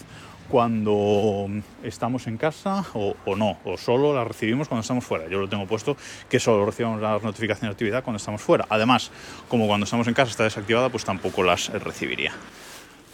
cuando 0.49 1.47
estamos 1.81 2.27
en 2.27 2.37
casa 2.37 2.85
o, 2.93 3.15
no, 3.35 3.57
o 3.65 3.75
solo 3.77 4.13
las 4.13 4.27
recibimos 4.27 4.67
cuando 4.67 4.81
estamos 4.81 5.03
fuera. 5.03 5.27
Yo 5.29 5.39
lo 5.39 5.49
tengo 5.49 5.65
puesto 5.65 5.97
que 6.29 6.39
solo 6.39 6.63
recibimos 6.63 7.01
las 7.01 7.23
notificaciones 7.23 7.71
de 7.71 7.73
actividad 7.73 8.03
cuando 8.03 8.17
estamos 8.17 8.43
fuera. 8.43 8.67
Además, 8.69 9.09
como 9.49 9.65
cuando 9.65 9.85
estamos 9.85 10.07
en 10.07 10.13
casa 10.13 10.29
está 10.29 10.43
desactivada, 10.43 10.89
pues 10.89 11.05
tampoco 11.05 11.41
las 11.41 11.69
recibiría. 11.69 12.33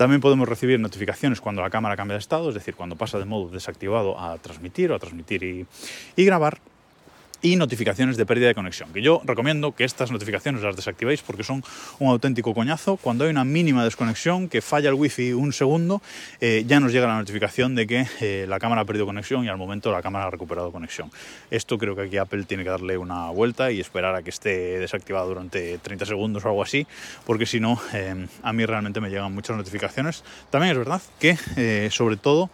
También 0.01 0.19
podemos 0.19 0.49
recibir 0.49 0.79
notificaciones 0.79 1.39
cuando 1.39 1.61
la 1.61 1.69
cámara 1.69 1.95
cambia 1.95 2.15
de 2.15 2.21
estado, 2.21 2.49
es 2.49 2.55
decir, 2.55 2.73
cuando 2.73 2.95
pasa 2.95 3.19
de 3.19 3.25
modo 3.25 3.49
desactivado 3.51 4.19
a 4.19 4.35
transmitir 4.39 4.91
o 4.91 4.95
a 4.95 4.97
transmitir 4.97 5.43
y, 5.43 5.67
y 6.15 6.25
grabar 6.25 6.57
y 7.41 7.55
notificaciones 7.55 8.17
de 8.17 8.25
pérdida 8.25 8.47
de 8.47 8.55
conexión, 8.55 8.93
que 8.93 9.01
yo 9.01 9.21
recomiendo 9.23 9.73
que 9.73 9.83
estas 9.83 10.11
notificaciones 10.11 10.61
las 10.61 10.75
desactivéis 10.75 11.21
porque 11.21 11.43
son 11.43 11.63
un 11.99 12.09
auténtico 12.09 12.53
coñazo. 12.53 12.97
Cuando 12.97 13.23
hay 13.23 13.31
una 13.31 13.43
mínima 13.43 13.83
desconexión, 13.83 14.47
que 14.47 14.61
falla 14.61 14.89
el 14.89 14.95
wifi 14.95 15.33
un 15.33 15.53
segundo, 15.53 16.01
eh, 16.39 16.63
ya 16.67 16.79
nos 16.79 16.91
llega 16.91 17.07
la 17.07 17.17
notificación 17.17 17.75
de 17.75 17.87
que 17.87 18.05
eh, 18.19 18.45
la 18.47 18.59
cámara 18.59 18.81
ha 18.81 18.85
perdido 18.85 19.05
conexión 19.05 19.45
y 19.45 19.49
al 19.49 19.57
momento 19.57 19.91
la 19.91 20.01
cámara 20.01 20.27
ha 20.27 20.29
recuperado 20.29 20.71
conexión. 20.71 21.11
Esto 21.49 21.77
creo 21.77 21.95
que 21.95 22.03
aquí 22.03 22.17
Apple 22.17 22.43
tiene 22.43 22.63
que 22.63 22.69
darle 22.69 22.97
una 22.97 23.29
vuelta 23.29 23.71
y 23.71 23.79
esperar 23.79 24.15
a 24.15 24.21
que 24.21 24.29
esté 24.29 24.79
desactivado 24.79 25.29
durante 25.29 25.77
30 25.79 26.05
segundos 26.05 26.45
o 26.45 26.49
algo 26.49 26.61
así, 26.61 26.85
porque 27.25 27.45
si 27.45 27.59
no, 27.59 27.79
eh, 27.93 28.27
a 28.43 28.53
mí 28.53 28.65
realmente 28.65 29.01
me 29.01 29.09
llegan 29.09 29.33
muchas 29.33 29.57
notificaciones. 29.57 30.23
También 30.49 30.71
es 30.73 30.77
verdad 30.77 31.01
que, 31.19 31.89
sobre 31.91 32.17
todo, 32.17 32.49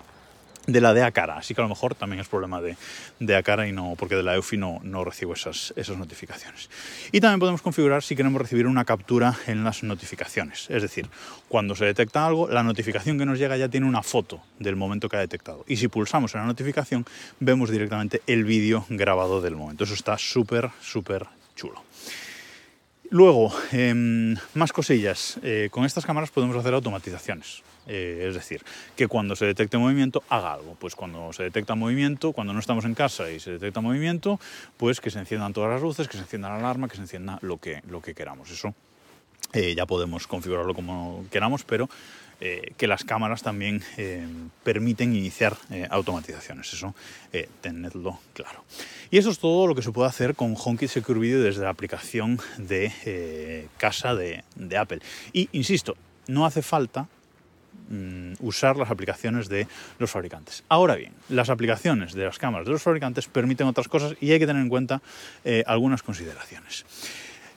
de 0.67 0.81
la 0.81 0.93
de 0.93 1.03
a 1.03 1.11
cara, 1.11 1.37
así 1.37 1.55
que 1.55 1.61
a 1.61 1.63
lo 1.63 1.69
mejor 1.69 1.95
también 1.95 2.19
es 2.19 2.27
problema 2.27 2.61
de, 2.61 2.77
de 3.19 3.35
a 3.35 3.41
cara 3.41 3.67
y 3.67 3.71
no, 3.71 3.95
porque 3.97 4.15
de 4.15 4.23
la 4.23 4.35
EUFI 4.35 4.57
no, 4.57 4.79
no 4.83 5.03
recibo 5.03 5.33
esas, 5.33 5.73
esas 5.77 5.97
notificaciones. 5.97 6.69
Y 7.11 7.21
también 7.21 7.39
podemos 7.39 7.61
configurar 7.61 8.03
si 8.03 8.15
queremos 8.15 8.41
recibir 8.41 8.67
una 8.67 8.85
captura 8.85 9.35
en 9.47 9.63
las 9.63 9.83
notificaciones, 9.83 10.69
es 10.69 10.81
decir, 10.81 11.09
cuando 11.47 11.75
se 11.75 11.85
detecta 11.85 12.25
algo, 12.25 12.49
la 12.49 12.63
notificación 12.63 13.17
que 13.17 13.25
nos 13.25 13.39
llega 13.39 13.55
ya 13.55 13.69
tiene 13.69 13.87
una 13.87 14.03
foto 14.03 14.41
del 14.59 14.75
momento 14.75 15.07
que 15.07 15.15
ha 15.15 15.21
detectado. 15.21 15.63
Y 15.67 15.77
si 15.77 15.87
pulsamos 15.87 16.35
en 16.35 16.41
la 16.41 16.47
notificación, 16.47 17.05
vemos 17.39 17.69
directamente 17.69 18.21
el 18.27 18.43
vídeo 18.43 18.85
grabado 18.89 19.41
del 19.41 19.55
momento. 19.55 19.85
Eso 19.85 19.93
está 19.93 20.17
súper, 20.17 20.69
súper 20.81 21.25
chulo. 21.55 21.81
Luego, 23.09 23.53
em, 23.71 24.35
más 24.53 24.73
cosillas. 24.73 25.39
Eh, 25.41 25.69
con 25.71 25.85
estas 25.85 26.05
cámaras 26.05 26.29
podemos 26.31 26.57
hacer 26.57 26.73
automatizaciones. 26.73 27.63
Eh, 27.87 28.25
es 28.27 28.35
decir, 28.35 28.63
que 28.95 29.07
cuando 29.07 29.35
se 29.35 29.45
detecte 29.45 29.77
movimiento 29.77 30.23
haga 30.29 30.53
algo. 30.53 30.75
Pues 30.79 30.95
cuando 30.95 31.31
se 31.33 31.43
detecta 31.43 31.75
movimiento, 31.75 32.33
cuando 32.33 32.53
no 32.53 32.59
estamos 32.59 32.85
en 32.85 32.93
casa 32.93 33.31
y 33.31 33.39
se 33.39 33.51
detecta 33.51 33.81
movimiento, 33.81 34.39
pues 34.75 34.99
que 34.99 35.09
se 35.09 35.19
enciendan 35.19 35.53
todas 35.53 35.71
las 35.71 35.81
luces, 35.81 36.07
que 36.07 36.17
se 36.17 36.23
encienda 36.23 36.49
la 36.49 36.57
alarma, 36.57 36.89
que 36.89 36.95
se 36.95 37.01
encienda 37.01 37.39
lo 37.41 37.57
que, 37.57 37.81
lo 37.89 38.01
que 38.01 38.13
queramos. 38.13 38.51
Eso 38.51 38.75
eh, 39.53 39.73
ya 39.75 39.85
podemos 39.85 40.27
configurarlo 40.27 40.73
como 40.73 41.25
queramos, 41.31 41.63
pero 41.63 41.89
eh, 42.41 42.73
que 42.77 42.87
las 42.87 43.03
cámaras 43.03 43.41
también 43.41 43.81
permiten 44.63 45.15
iniciar 45.15 45.57
automatizaciones. 45.89 46.71
Eso 46.73 46.93
tenedlo 47.61 48.19
claro. 48.33 48.63
Y 49.09 49.17
eso 49.17 49.31
es 49.31 49.39
todo 49.39 49.65
lo 49.65 49.73
que 49.73 49.81
se 49.81 49.91
puede 49.91 50.09
hacer 50.09 50.35
con 50.35 50.55
HomeKit 50.55 50.89
Secure 50.89 51.19
Video 51.19 51.41
desde 51.41 51.63
la 51.63 51.69
aplicación 51.69 52.39
de 52.57 53.67
casa 53.77 54.13
de, 54.13 54.43
de 54.55 54.77
Apple. 54.77 54.99
Y 55.31 55.49
insisto, 55.53 55.95
no 56.27 56.45
hace 56.45 56.61
falta 56.61 57.07
Mm, 57.89 58.33
usar 58.41 58.75
las 58.75 58.91
aplicaciones 58.91 59.47
de 59.47 59.65
los 59.97 60.11
fabricantes. 60.11 60.63
Ahora 60.67 60.95
bien, 60.95 61.13
las 61.29 61.49
aplicaciones 61.49 62.13
de 62.13 62.25
las 62.25 62.37
cámaras 62.37 62.65
de 62.65 62.73
los 62.73 62.81
fabricantes 62.81 63.27
permiten 63.27 63.65
otras 63.65 63.87
cosas 63.87 64.15
y 64.19 64.31
hay 64.31 64.39
que 64.39 64.47
tener 64.47 64.61
en 64.61 64.67
cuenta 64.67 65.01
eh, 65.45 65.63
algunas 65.65 66.03
consideraciones. 66.03 66.85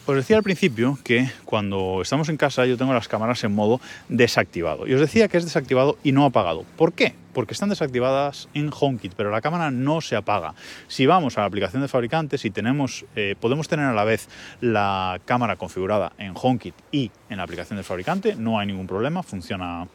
Os 0.07 0.17
decía 0.17 0.37
al 0.37 0.43
principio 0.43 0.99
que 1.05 1.31
cuando 1.45 2.01
estamos 2.01 2.29
en 2.29 2.37
casa 2.37 2.65
yo 2.65 2.77
tengo 2.77 2.95
las 2.95 3.09
cámaras 3.09 3.43
en 3.45 3.55
modo 3.55 3.81
desactivado. 4.09 4.87
Y 4.87 4.95
os 4.95 5.01
decía 5.01 5.29
que 5.29 5.37
es 5.37 5.45
desactivado 5.45 5.99
y 6.03 6.13
no 6.13 6.25
apagado. 6.25 6.65
¿Por 6.77 6.93
qué? 6.93 7.15
Porque 7.33 7.53
están 7.53 7.69
desactivadas 7.69 8.49
en 8.55 8.71
HomeKit, 8.73 9.15
pero 9.15 9.31
la 9.31 9.41
cámara 9.41 9.71
no 9.71 10.01
se 10.01 10.17
apaga. 10.17 10.55
Si 10.89 11.07
vamos 11.07 11.37
a 11.37 11.43
la 11.43 11.47
aplicación 11.47 11.83
de 11.83 11.89
fabricantes 11.89 12.45
y 12.45 12.51
tenemos, 12.51 13.05
eh, 13.15 13.35
podemos 13.39 13.69
tener 13.69 13.87
a 13.87 13.93
la 13.93 14.05
vez 14.05 14.29
la 14.61 15.21
cámara 15.25 15.57
configurada 15.57 16.13
en 16.19 16.33
HomeKit 16.35 16.75
y 16.91 17.11
en 17.29 17.37
la 17.37 17.43
aplicación 17.43 17.77
del 17.77 17.85
fabricante, 17.85 18.37
no 18.37 18.59
hay 18.59 18.67
ningún 18.67 18.87
problema, 18.87 19.23
funciona 19.23 19.87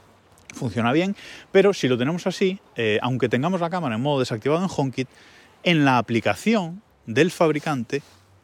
funciona 0.55 0.91
bien, 0.91 1.15
pero 1.51 1.73
si 1.73 1.87
lo 1.87 1.97
tenemos 1.97 2.25
así, 2.27 2.59
eh, 2.75 2.99
aunque 3.01 3.29
tengamos 3.29 3.61
la 3.61 3.69
cámara 3.69 3.95
en 3.95 4.01
modo 4.01 4.19
desactivado 4.19 4.63
en 4.63 4.69
HomeKit, 4.75 5.07
en 5.63 5.85
la 5.85 5.97
aplicación 5.97 6.81
del 7.05 7.31
fabricante 7.31 8.01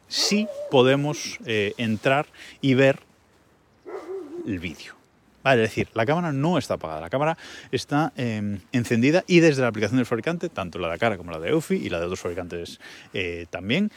sí 0.08 0.46
podemos 0.70 1.38
eh, 1.46 1.72
entrar 1.78 2.26
y 2.60 2.74
ver 2.74 3.00
el 4.46 4.58
vídeo. 4.58 4.94
Vale, 5.42 5.64
es 5.64 5.70
decir, 5.70 5.88
la 5.94 6.06
cámara 6.06 6.32
no 6.32 6.56
está 6.56 6.74
apagada, 6.74 7.00
la 7.00 7.10
cámara 7.10 7.36
está 7.72 8.12
em, 8.16 8.60
encendida 8.70 9.24
y 9.26 9.40
desde 9.40 9.62
la 9.62 9.68
aplicación 9.68 9.96
del 9.96 10.06
fabricante, 10.06 10.48
tanto 10.48 10.78
la 10.78 10.88
de 10.88 10.98
cara 10.98 11.16
como 11.16 11.32
la 11.32 11.40
de 11.40 11.50
Eufy 11.50 11.74
y 11.74 11.88
la 11.88 11.98
de 11.98 12.04
otros 12.04 12.20
fabricantes 12.20 12.78
eh, 13.12 13.46
también, 13.50 13.90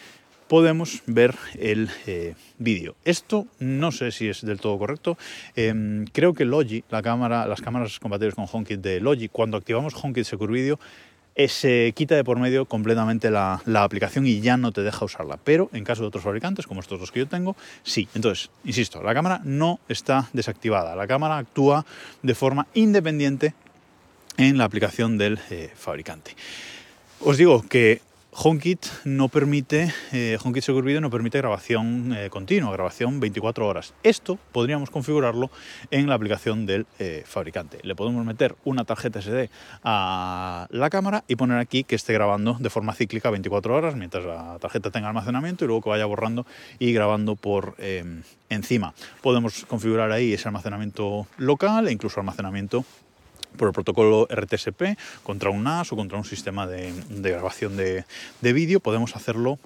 podemos 0.48 1.02
ver 1.08 1.36
el 1.58 1.90
eh, 2.06 2.36
vídeo. 2.58 2.96
Esto 3.04 3.48
no 3.60 3.92
sé 3.92 4.12
si 4.12 4.30
es 4.30 4.46
del 4.46 4.60
todo 4.60 4.78
correcto. 4.78 5.18
Em, 5.56 6.06
creo 6.06 6.34
que 6.34 6.46
Logi, 6.46 6.84
la 6.90 7.02
cámara, 7.02 7.48
las 7.48 7.62
cámaras 7.62 8.00
compatibles 8.00 8.36
con 8.36 8.48
HomeKit 8.52 8.82
de 8.82 9.00
Logi, 9.00 9.30
cuando 9.30 9.58
activamos 9.58 9.94
HomeKit 9.96 10.26
Secure 10.26 10.54
Video, 10.54 10.80
eh, 11.38 11.50
se 11.50 11.92
quita 11.94 12.16
de 12.16 12.24
por 12.24 12.40
medio 12.40 12.66
completamente 12.66 13.30
la, 13.30 13.62
aplicación 13.76 14.26
y 14.26 14.40
ya 14.40 14.56
no 14.56 14.72
te 14.72 14.84
deja 14.84 15.04
usarla. 15.04 15.38
Pero 15.44 15.70
en 15.74 15.84
caso 15.84 16.02
de 16.04 16.08
otros 16.08 16.24
fabricantes, 16.24 16.66
como 16.66 16.80
estos 16.80 17.00
dos 17.00 17.12
que 17.12 17.20
yo 17.20 17.28
tengo, 17.28 17.58
sí. 17.84 18.08
Entonces, 18.16 18.50
insisto, 18.64 19.04
la 19.04 19.14
cámara 19.14 19.42
no 19.44 19.80
está 19.90 20.30
desactivada. 20.32 20.96
La 20.96 21.08
cámara 21.08 21.38
actúa 21.38 21.86
de 22.24 22.36
forma 22.36 22.68
independiente 22.74 23.54
en 24.38 24.58
la 24.58 24.64
aplicación 24.64 25.18
del 25.18 25.40
eh, 25.50 25.72
fabricante. 25.76 26.36
Os 27.20 27.38
digo 27.38 27.64
que 27.68 28.02
HomeKit 28.38 28.86
no 29.06 29.30
permite, 29.30 29.94
eh, 30.12 30.38
HomeKit 30.44 30.62
Secure 30.62 30.86
Video 30.86 31.00
no 31.00 31.10
permite 31.10 31.38
grabación 31.38 32.14
eh, 32.14 32.30
continua, 32.30 32.74
grabación 32.74 33.22
24 33.22 33.66
horas. 33.66 33.94
Esto 34.04 34.38
podríamos 34.52 34.90
configurarlo 34.90 35.50
en 35.90 36.10
la 36.10 36.16
aplicación 36.16 36.66
del 36.66 36.86
eh, 37.00 37.24
fabricante. 37.26 37.80
Le 37.84 37.96
podemos 37.96 38.26
meter 38.26 38.58
una 38.66 38.84
tarjeta 38.84 39.22
SD 39.22 39.50
a 39.86 40.68
la 40.70 40.90
cámara 40.90 41.24
y 41.30 41.38
poner 41.38 41.60
aquí 41.60 41.86
que 41.86 41.96
esté 41.96 42.12
grabando 42.12 42.58
de 42.60 42.70
forma 42.70 42.94
cíclica 42.94 43.30
24 43.30 43.74
horas 43.74 43.96
mientras 43.96 44.26
la 44.26 44.60
tarjeta 44.60 44.92
tenga 44.92 45.08
almacenamiento 45.08 45.64
y 45.64 45.68
luego 45.68 45.84
que 45.84 45.90
vaya 45.92 46.06
borrando 46.06 46.46
y 46.78 46.92
grabando 46.92 47.38
por 47.38 47.78
encima. 48.50 48.94
Podemos 49.22 49.64
configurar 49.66 50.12
ahí 50.12 50.34
ese 50.34 50.50
almacenamiento 50.50 51.26
local 51.38 51.88
e 51.88 51.94
incluso 51.94 52.20
almacenamiento 52.20 52.84
por 53.56 53.68
el 53.68 53.74
protocolo 53.74 54.28
RTSP 54.30 54.98
contra 55.24 55.50
un 55.50 55.64
NAS 55.64 55.92
o 55.92 55.96
contra 55.96 56.18
un 56.18 56.26
sistema 56.26 56.68
de, 56.68 56.94
grabación 57.10 57.78
de, 57.78 58.06
vídeo, 58.42 58.80
podemos 58.80 59.16
hacerlo 59.16 59.60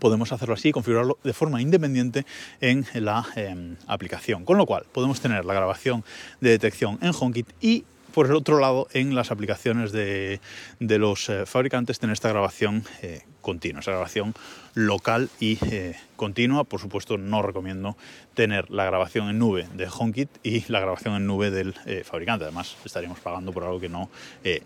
podemos 0.00 0.32
hacerlo 0.32 0.54
así 0.54 0.70
y 0.70 0.72
configurarlo 0.72 1.16
de 1.22 1.32
forma 1.32 1.62
independiente 1.62 2.26
en 2.60 2.86
la 2.94 3.24
em, 3.36 3.76
aplicación. 3.86 4.44
Con 4.44 4.58
lo 4.58 4.66
cual 4.66 4.84
podemos 4.90 5.20
tener 5.20 5.44
la 5.44 5.54
grabación 5.54 6.02
de 6.40 6.50
detección 6.50 6.98
en 7.02 7.12
HomeKit 7.16 7.46
y 7.60 7.84
por 8.16 8.24
el 8.28 8.32
otro 8.32 8.58
lado 8.58 8.88
en 8.94 9.14
las 9.14 9.30
aplicaciones 9.30 9.92
de, 9.92 10.40
los 10.80 11.28
eh, 11.28 11.44
fabricantes 11.44 11.98
tener 11.98 12.14
esta 12.14 12.30
grabación 12.30 12.82
eh, 13.02 13.20
continua, 13.42 13.80
esa 13.80 13.90
grabación 13.90 14.32
local 14.72 15.28
y 15.38 15.58
eh, 15.70 15.96
continua. 16.16 16.64
Por 16.64 16.80
supuesto, 16.80 17.18
no 17.18 17.42
recomiendo 17.42 17.94
tener 18.32 18.70
la 18.70 18.86
grabación 18.86 19.28
en 19.28 19.38
nube 19.38 19.68
de 19.74 19.86
HomeKit 19.86 20.30
y 20.42 20.64
la 20.72 20.80
grabación 20.80 21.14
en 21.14 21.26
nube 21.26 21.50
del 21.50 21.74
fabricante. 22.04 22.44
Además, 22.44 22.78
estaríamos 22.86 23.20
pagando 23.20 23.52
por 23.52 23.64
algo 23.64 23.78
que 23.78 23.90
no 23.90 24.08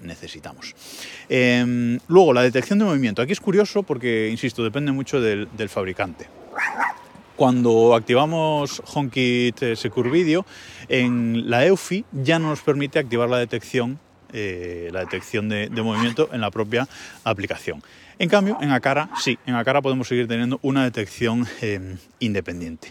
necesitamos. 0.01 0.77
Em, 1.29 1.99
luego, 2.07 2.33
la 2.33 2.43
detección 2.43 2.79
de 2.79 2.85
movimiento. 2.85 3.21
Aquí 3.21 3.33
es 3.33 3.41
curioso 3.41 3.83
porque, 3.83 4.29
insisto, 4.31 4.63
depende 4.63 4.93
mucho 4.93 5.21
del, 5.21 5.49
fabricante 5.69 6.29
cuando 7.41 7.95
activamos 7.95 8.83
HomeKit 8.85 9.75
Secure 9.75 10.11
Video, 10.11 10.45
en 10.91 11.49
la 11.49 11.65
EUFI 11.65 12.05
ya 12.13 12.39
no 12.39 12.51
nos 12.51 12.61
permite 12.61 12.99
activar 12.99 13.31
la 13.31 13.39
detección, 13.39 13.99
la 14.31 15.01
detección 15.01 15.49
de, 15.49 15.71
movimiento 15.71 16.29
en 16.35 16.43
la 16.43 16.51
propia 16.51 16.87
aplicación. 17.25 17.83
En 18.19 18.29
cambio, 18.29 18.59
en 18.61 18.73
Acara 18.73 19.09
sí, 19.19 19.39
en 19.47 19.55
Acara 19.55 19.81
podemos 19.81 20.07
seguir 20.07 20.29
teniendo 20.29 20.61
una 20.61 20.85
detección 20.85 21.47
eh, 21.63 21.97
independiente. 22.19 22.89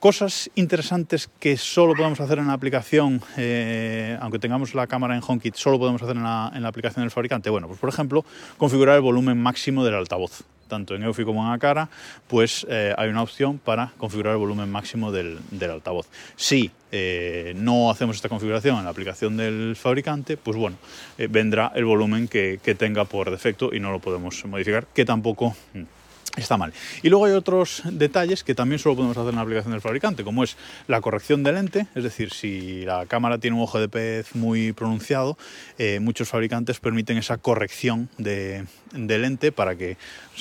Cosas 0.00 0.50
interesantes 0.56 1.30
que 1.38 1.56
solo 1.56 1.94
podemos 1.94 2.18
hacer 2.18 2.40
en 2.40 2.48
la 2.48 2.54
aplicación, 2.54 3.22
eh, 3.36 4.18
aunque 4.20 4.40
tengamos 4.40 4.74
la 4.74 4.88
cámara 4.88 5.14
en 5.14 5.22
HomeKit, 5.24 5.54
solo 5.54 5.78
podemos 5.78 6.02
hacer 6.02 6.16
en 6.16 6.24
la, 6.24 6.50
en 6.52 6.62
la 6.62 6.68
aplicación 6.68 7.04
del 7.04 7.12
fabricante. 7.12 7.48
Bueno, 7.48 7.68
pues 7.68 7.78
por 7.78 7.90
ejemplo, 7.90 8.24
configurar 8.58 8.96
el 8.96 9.02
volumen 9.02 9.40
máximo 9.40 9.84
del 9.84 9.94
altavoz 9.94 10.42
tanto 10.72 10.94
en 10.94 11.02
Eufy 11.02 11.22
como 11.26 11.46
en 11.46 11.52
Acara, 11.52 11.90
pues 12.28 12.66
eh, 12.66 12.94
hay 12.96 13.10
una 13.10 13.22
opción 13.22 13.58
para 13.58 13.92
configurar 13.98 14.32
el 14.32 14.38
volumen 14.38 14.70
máximo 14.72 15.12
del, 15.12 15.38
altavoz. 15.60 16.06
Si 16.34 16.70
eh, 16.90 17.52
no 17.56 17.90
hacemos 17.90 18.16
esta 18.16 18.30
configuración 18.30 18.78
en 18.78 18.84
la 18.84 18.90
aplicación 18.90 19.36
del 19.36 19.76
fabricante, 19.76 20.38
pues 20.38 20.56
bueno, 20.56 20.78
eh, 21.18 21.28
vendrá 21.30 21.72
el 21.74 21.84
volumen 21.84 22.26
que, 22.26 22.58
que, 22.64 22.74
tenga 22.74 23.04
por 23.04 23.30
defecto 23.30 23.68
y 23.74 23.80
no 23.80 23.92
lo 23.92 23.98
podemos 23.98 24.42
modificar, 24.46 24.86
que 24.94 25.04
tampoco 25.04 25.54
mm, 25.74 25.82
está 26.36 26.56
mal. 26.56 26.72
Y 27.02 27.08
luego 27.08 27.26
hay 27.26 27.32
otros 27.32 27.82
detalles 27.84 28.42
que 28.42 28.54
también 28.54 28.78
solo 28.78 28.96
podemos 28.96 29.16
hacer 29.16 29.30
en 29.30 29.36
la 29.36 29.42
aplicación 29.42 29.72
del 29.72 29.80
fabricante, 29.80 30.24
como 30.24 30.44
es 30.44 30.56
la 30.88 31.00
corrección 31.00 31.42
de 31.42 31.52
lente, 31.52 31.86
es 31.94 32.02
decir, 32.02 32.32
si 32.32 32.84
la 32.84 33.06
cámara 33.06 33.38
tiene 33.38 33.56
un 33.56 33.62
ojo 33.62 33.78
de 33.78 33.88
pez 33.88 34.34
muy 34.34 34.72
pronunciado, 34.72 35.36
eh, 35.78 36.00
muchos 36.00 36.28
fabricantes 36.28 36.80
permiten 36.80 37.18
esa 37.18 37.36
corrección 37.38 38.08
de, 38.16 38.64
lente 38.92 39.52
para 39.52 39.76
que 39.76 39.96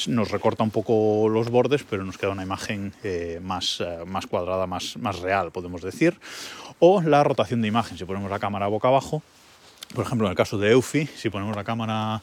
nos 0.07 0.31
recorta 0.31 0.63
un 0.63 0.71
poco 0.71 1.27
los 1.29 1.49
bordes, 1.49 1.83
pero 1.83 2.05
nos 2.05 2.17
queda 2.17 2.31
una 2.31 2.43
imagen 2.43 2.93
eh, 3.03 3.39
más, 3.43 3.81
eh, 3.81 4.05
más 4.05 4.27
cuadrada, 4.27 4.67
más, 4.67 4.97
más 4.97 5.19
real, 5.19 5.51
podemos 5.51 5.81
decir. 5.81 6.19
O 6.79 7.01
la 7.01 7.23
rotación 7.23 7.61
de 7.61 7.67
imagen, 7.67 7.97
si 7.97 8.05
ponemos 8.05 8.31
la 8.31 8.39
cámara 8.39 8.67
boca 8.67 8.87
abajo, 8.87 9.21
por 9.93 10.05
ejemplo, 10.05 10.27
en 10.27 10.31
el 10.31 10.37
caso 10.37 10.57
de 10.57 10.71
Eufy, 10.71 11.07
si 11.07 11.29
ponemos 11.29 11.55
la 11.55 11.63
cámara 11.63 12.21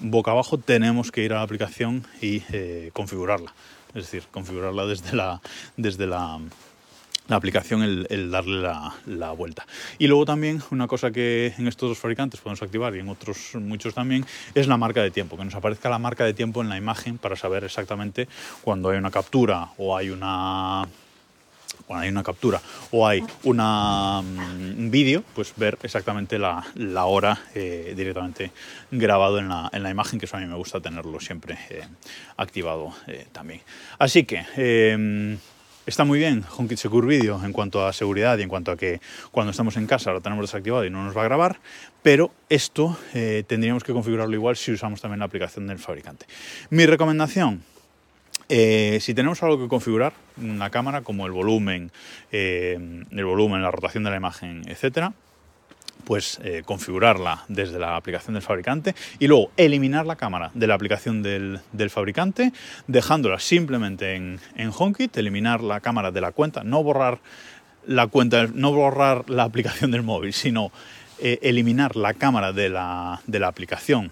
boca 0.00 0.30
abajo, 0.30 0.58
tenemos 0.58 1.10
que 1.10 1.24
ir 1.24 1.32
a 1.32 1.36
la 1.36 1.42
aplicación 1.42 2.06
y 2.20 2.42
eh, 2.52 2.90
configurarla. 2.92 3.52
Es 3.94 4.04
decir, 4.04 4.24
configurarla 4.30 4.86
desde 4.86 5.14
la, 5.14 5.40
desde 5.76 6.06
la, 6.06 6.40
aplicación, 7.28 7.82
el, 7.82 8.30
darle 8.30 8.62
la, 9.06 9.30
vuelta. 9.32 9.66
Y 9.98 10.06
luego 10.06 10.24
también 10.24 10.62
una 10.70 10.86
cosa 10.86 11.10
que 11.10 11.54
en 11.56 11.68
estos 11.68 11.90
dos 11.90 11.98
fabricantes 11.98 12.40
podemos 12.40 12.62
activar 12.62 12.94
y 12.96 13.00
en 13.00 13.08
otros 13.08 13.54
muchos 13.54 13.94
también 13.94 14.26
es 14.54 14.66
la 14.66 14.76
marca 14.76 15.02
de 15.02 15.10
tiempo, 15.10 15.36
que 15.36 15.44
nos 15.44 15.54
aparezca 15.54 15.88
la 15.88 15.98
marca 15.98 16.24
de 16.24 16.34
tiempo 16.34 16.62
en 16.62 16.68
la 16.68 16.76
imagen 16.76 17.18
para 17.18 17.36
saber 17.36 17.64
exactamente 17.64 18.28
cuando 18.62 18.90
hay 18.90 18.98
una 18.98 19.10
captura 19.10 19.68
o 19.78 19.96
hay 19.96 20.10
una 20.10 20.86
cuando 21.92 22.04
hay 22.04 22.10
una 22.10 22.22
captura 22.22 22.58
o 22.90 23.06
hay 23.06 23.22
un 23.42 23.58
mm, 23.58 24.90
vídeo, 24.90 25.22
pues 25.34 25.52
ver 25.56 25.76
exactamente 25.82 26.38
la, 26.38 26.64
hora 27.04 27.38
eh, 27.54 27.92
directamente 27.94 28.50
grabado 28.90 29.38
en 29.38 29.50
la, 29.50 29.68
en 29.74 29.82
la, 29.82 29.90
imagen, 29.90 30.18
que 30.18 30.24
eso 30.24 30.38
a 30.38 30.40
mí 30.40 30.46
me 30.46 30.54
gusta 30.54 30.80
tenerlo 30.80 31.20
siempre 31.20 31.58
eh, 31.68 31.82
activado 32.38 32.94
eh, 33.08 33.26
también. 33.30 33.60
Así 33.98 34.24
que 34.24 34.42
em, 34.56 35.36
está 35.84 36.06
muy 36.06 36.18
bien 36.18 36.42
HomeKit 36.56 36.78
Secure 36.78 37.06
Video 37.06 37.44
en 37.44 37.52
cuanto 37.52 37.86
a 37.86 37.92
seguridad 37.92 38.38
y 38.38 38.42
en 38.42 38.48
cuanto 38.48 38.72
a 38.72 38.78
que 38.78 39.02
cuando 39.30 39.50
estamos 39.50 39.76
en 39.76 39.86
casa 39.86 40.12
lo 40.12 40.22
tenemos 40.22 40.44
desactivado 40.44 40.86
y 40.86 40.88
no 40.88 41.04
nos 41.04 41.14
va 41.14 41.20
a 41.20 41.24
grabar, 41.24 41.60
pero 42.02 42.32
esto 42.48 42.96
tendríamos 43.12 43.84
que 43.84 43.92
configurarlo 43.92 44.34
igual 44.34 44.56
si 44.56 44.72
usamos 44.72 45.02
también 45.02 45.18
la 45.18 45.26
aplicación 45.26 45.66
del 45.66 45.78
fabricante. 45.78 46.24
Mi 46.70 46.86
recomendación, 46.86 47.62
eh, 48.48 48.98
si 49.00 49.14
tenemos 49.14 49.42
algo 49.42 49.58
que 49.58 49.68
configurar, 49.68 50.12
una 50.36 50.70
cámara 50.70 51.02
como 51.02 51.26
el 51.26 51.32
volumen, 51.32 51.90
eh, 52.30 53.04
el 53.10 53.24
volumen, 53.24 53.62
la 53.62 53.70
rotación 53.70 54.04
de 54.04 54.10
la 54.10 54.16
imagen, 54.16 54.62
etcétera, 54.66 55.12
pues 56.04 56.40
eh, 56.42 56.62
configurarla 56.64 57.44
desde 57.48 57.78
la 57.78 57.96
aplicación 57.96 58.34
del 58.34 58.42
fabricante 58.42 58.94
y 59.20 59.28
luego 59.28 59.52
eliminar 59.56 60.04
la 60.04 60.16
cámara 60.16 60.50
de 60.54 60.66
la 60.66 60.74
aplicación 60.74 61.22
del, 61.22 61.60
fabricante, 61.90 62.52
dejándola 62.88 63.38
simplemente 63.38 64.16
en, 64.16 64.40
en, 64.56 64.70
HomeKit, 64.76 65.16
eliminar 65.16 65.62
la 65.62 65.80
cámara 65.80 66.10
de 66.10 66.20
la 66.20 66.32
cuenta, 66.32 66.64
no 66.64 66.82
borrar 66.82 67.20
la 67.86 68.08
cuenta, 68.08 68.48
no 68.52 68.72
borrar 68.72 69.30
la 69.30 69.42
aplicación 69.44 69.90
del 69.92 70.02
móvil, 70.02 70.32
sino 70.32 70.72
eliminar 71.20 71.94
la 71.94 72.14
cámara 72.14 72.52
de 72.52 72.68
la, 72.68 73.20
de 73.28 73.38
la 73.38 73.46
aplicación 73.46 74.10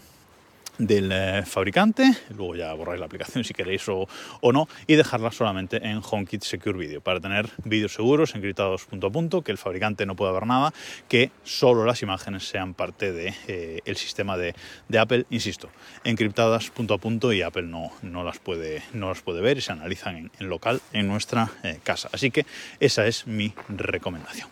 del 0.81 1.11
eh, 1.12 1.43
fabricante, 1.45 2.11
luego 2.31 2.57
ya 2.57 2.73
borráis 2.73 2.99
la 2.99 3.07
aplicación 3.07 3.45
si 3.45 3.55
queréis 3.55 3.87
o, 3.88 4.07
no, 4.53 4.69
y 4.87 4.97
dejarla 4.97 5.31
solamente 5.31 5.77
en 5.77 6.01
HomeKit 6.03 6.43
Secure 6.43 6.79
Video 6.79 7.01
para 7.01 7.21
tener 7.21 7.49
vídeos 7.64 7.95
seguros, 7.95 8.35
encriptados 8.35 8.85
punto 8.87 9.09
a 9.09 9.11
punto, 9.11 9.43
que 9.43 9.53
el 9.53 9.59
fabricante 9.59 10.07
no 10.07 10.16
pueda 10.16 10.33
ver 10.33 10.47
nada, 10.47 10.73
que 11.09 11.31
solo 11.45 11.85
las 11.85 12.03
imágenes 12.03 12.49
sean 12.49 12.75
parte 12.75 13.12
del 13.12 13.35
de, 13.47 13.83
eh, 13.85 13.95
sistema 13.95 14.37
de, 14.37 14.55
Apple, 14.99 15.27
insisto, 15.31 15.69
encriptadas 16.05 16.71
punto 16.71 16.95
a 16.95 16.99
punto 16.99 17.33
y 17.33 17.43
Apple 17.43 17.62
no, 17.62 17.93
no, 18.03 18.25
las, 18.25 18.38
puede, 18.38 18.83
no 18.95 19.09
las 19.09 19.21
puede 19.21 19.40
ver 19.43 19.59
y 19.59 19.61
se 19.61 19.73
analizan 19.73 20.31
en, 20.38 20.49
local 20.49 20.81
en 20.93 21.07
nuestra 21.07 21.51
eh, 21.62 21.79
casa. 21.83 22.09
Así 22.12 22.31
que 22.31 22.47
esa 22.81 23.07
es 23.07 23.27
mi 23.27 23.53
recomendación. 23.69 24.49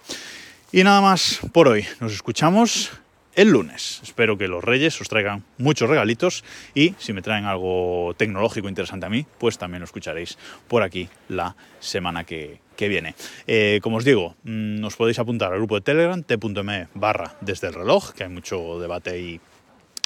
Y 0.71 0.85
nada 0.85 1.01
más 1.01 1.41
por 1.53 1.69
hoy. 1.69 1.87
Nos 2.01 2.13
escuchamos 2.13 2.91
el 3.35 3.51
lunes. 3.51 4.01
Espero 4.03 4.37
que 4.37 4.49
los 4.49 4.65
Reyes 4.65 5.01
os 5.01 5.09
traigan 5.09 5.45
muchos 5.59 5.89
regalitos 5.89 6.45
y 6.75 6.95
si 6.99 7.13
me 7.13 7.23
traen 7.23 7.45
algo 7.45 8.15
tecnológico 8.17 8.69
interesante 8.69 9.07
a 9.07 9.11
mí, 9.11 9.27
pues 9.39 9.59
también 9.59 9.81
lo 9.81 9.85
escucharéis 9.85 10.39
por 10.67 10.83
aquí 10.83 11.09
la 11.29 11.57
semana 11.81 12.25
que, 12.25 12.61
viene. 12.79 13.15
Eh, 13.47 13.81
como 13.83 13.97
os 13.97 14.05
digo, 14.05 14.37
mm, 14.45 14.85
os 14.85 14.95
podéis 14.95 15.19
apuntar 15.19 15.53
al 15.53 15.59
grupo 15.59 15.75
de 15.75 15.81
Telegram, 15.81 16.23
t.me 16.23 16.89
barra 16.95 17.37
desde 17.41 17.67
el 17.67 17.75
reloj, 17.75 18.13
que 18.13 18.25
hay 18.25 18.31
mucho 18.31 18.79
debate 18.79 19.19
y 19.19 19.41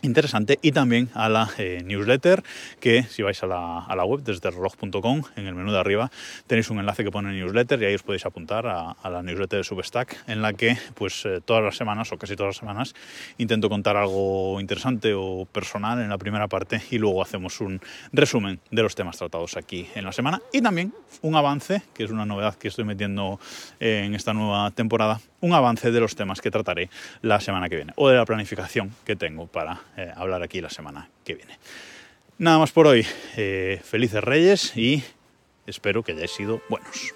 interesante 0.03 0.59
y 0.63 0.73
también 0.73 1.09
a 1.15 1.29
la 1.29 1.49
eh, 1.59 1.83
newsletter 1.85 2.43
que 2.81 3.05
si 3.05 3.23
vais 3.23 3.43
a 3.43 3.47
la, 3.47 3.79
a 3.79 3.97
la 3.97 4.05
web 4.05 4.23
desde 4.23 4.51
reloj.com 4.51 5.23
en 5.37 5.47
el 5.47 5.55
menú 5.55 5.73
de 5.73 5.79
arriba 5.79 6.11
tenéis 6.47 6.71
un 6.71 6.79
enlace 6.79 7.05
que 7.05 7.11
pone 7.11 7.33
newsletter 7.33 7.81
y 7.83 7.87
ahí 7.87 7.95
os 7.95 8.03
podéis 8.03 8.27
apuntar 8.27 8.67
a, 8.67 8.97
la 9.09 9.23
newsletter 9.23 9.61
de 9.61 9.65
Substack 9.65 10.25
en 10.27 10.43
la 10.43 10.53
que 10.53 10.77
pues 10.95 11.25
eh, 11.25 11.41
todas 11.45 11.63
las 11.63 11.77
semanas 11.77 12.13
o 12.13 12.19
casi 12.19 12.37
todas 12.37 12.51
las 12.51 12.57
semanas 12.57 12.95
intento 13.39 13.69
contar 13.69 13.97
algo 13.97 14.61
interesante 14.61 15.15
o 15.15 15.47
personal 15.51 16.01
en 16.01 16.09
la 16.09 16.19
primera 16.19 16.49
parte 16.49 16.83
y 16.91 16.99
luego 16.99 17.23
hacemos 17.23 17.61
un 17.61 17.81
resumen 18.13 18.61
de 18.71 18.83
los 18.83 18.95
temas 18.95 19.17
tratados 19.17 19.57
aquí 19.57 19.89
en 19.95 20.05
la 20.05 20.13
semana. 20.13 20.41
Y 20.53 20.61
también 20.61 20.95
un 21.21 21.37
avance 21.37 21.83
que 21.95 22.05
es 22.05 22.11
una 22.11 22.27
novedad 22.27 22.55
que 22.55 22.69
estoy 22.69 22.85
metiendo 22.85 23.39
en 23.81 24.15
esta 24.15 24.35
nueva 24.35 24.71
temporada 24.71 25.21
un 25.43 25.53
avance 25.53 25.91
de 25.91 26.01
los 26.01 26.17
temas 26.17 26.41
que 26.41 26.51
trataré 26.51 26.89
la 27.21 27.41
semana 27.41 27.69
que 27.69 27.77
viene 27.77 27.93
o 27.97 28.09
de 28.09 28.17
la 28.17 28.25
planificación 28.25 28.95
que 29.05 29.17
tengo 29.17 29.47
para 29.47 29.81
eh, 29.97 30.11
hablar 30.17 30.43
aquí 30.43 30.63
la 30.63 30.71
semana 30.71 31.11
que 31.25 31.35
viene. 31.35 31.59
Nada 32.39 32.59
más 32.59 32.73
por 32.73 32.87
hoy. 32.87 33.07
Eh, 33.37 33.81
felices 33.85 34.25
Reyes 34.25 34.77
y 34.77 35.05
espero 35.67 36.03
que 36.03 36.13
hayáis 36.13 36.31
sido 36.31 36.63
buenos. 36.69 37.13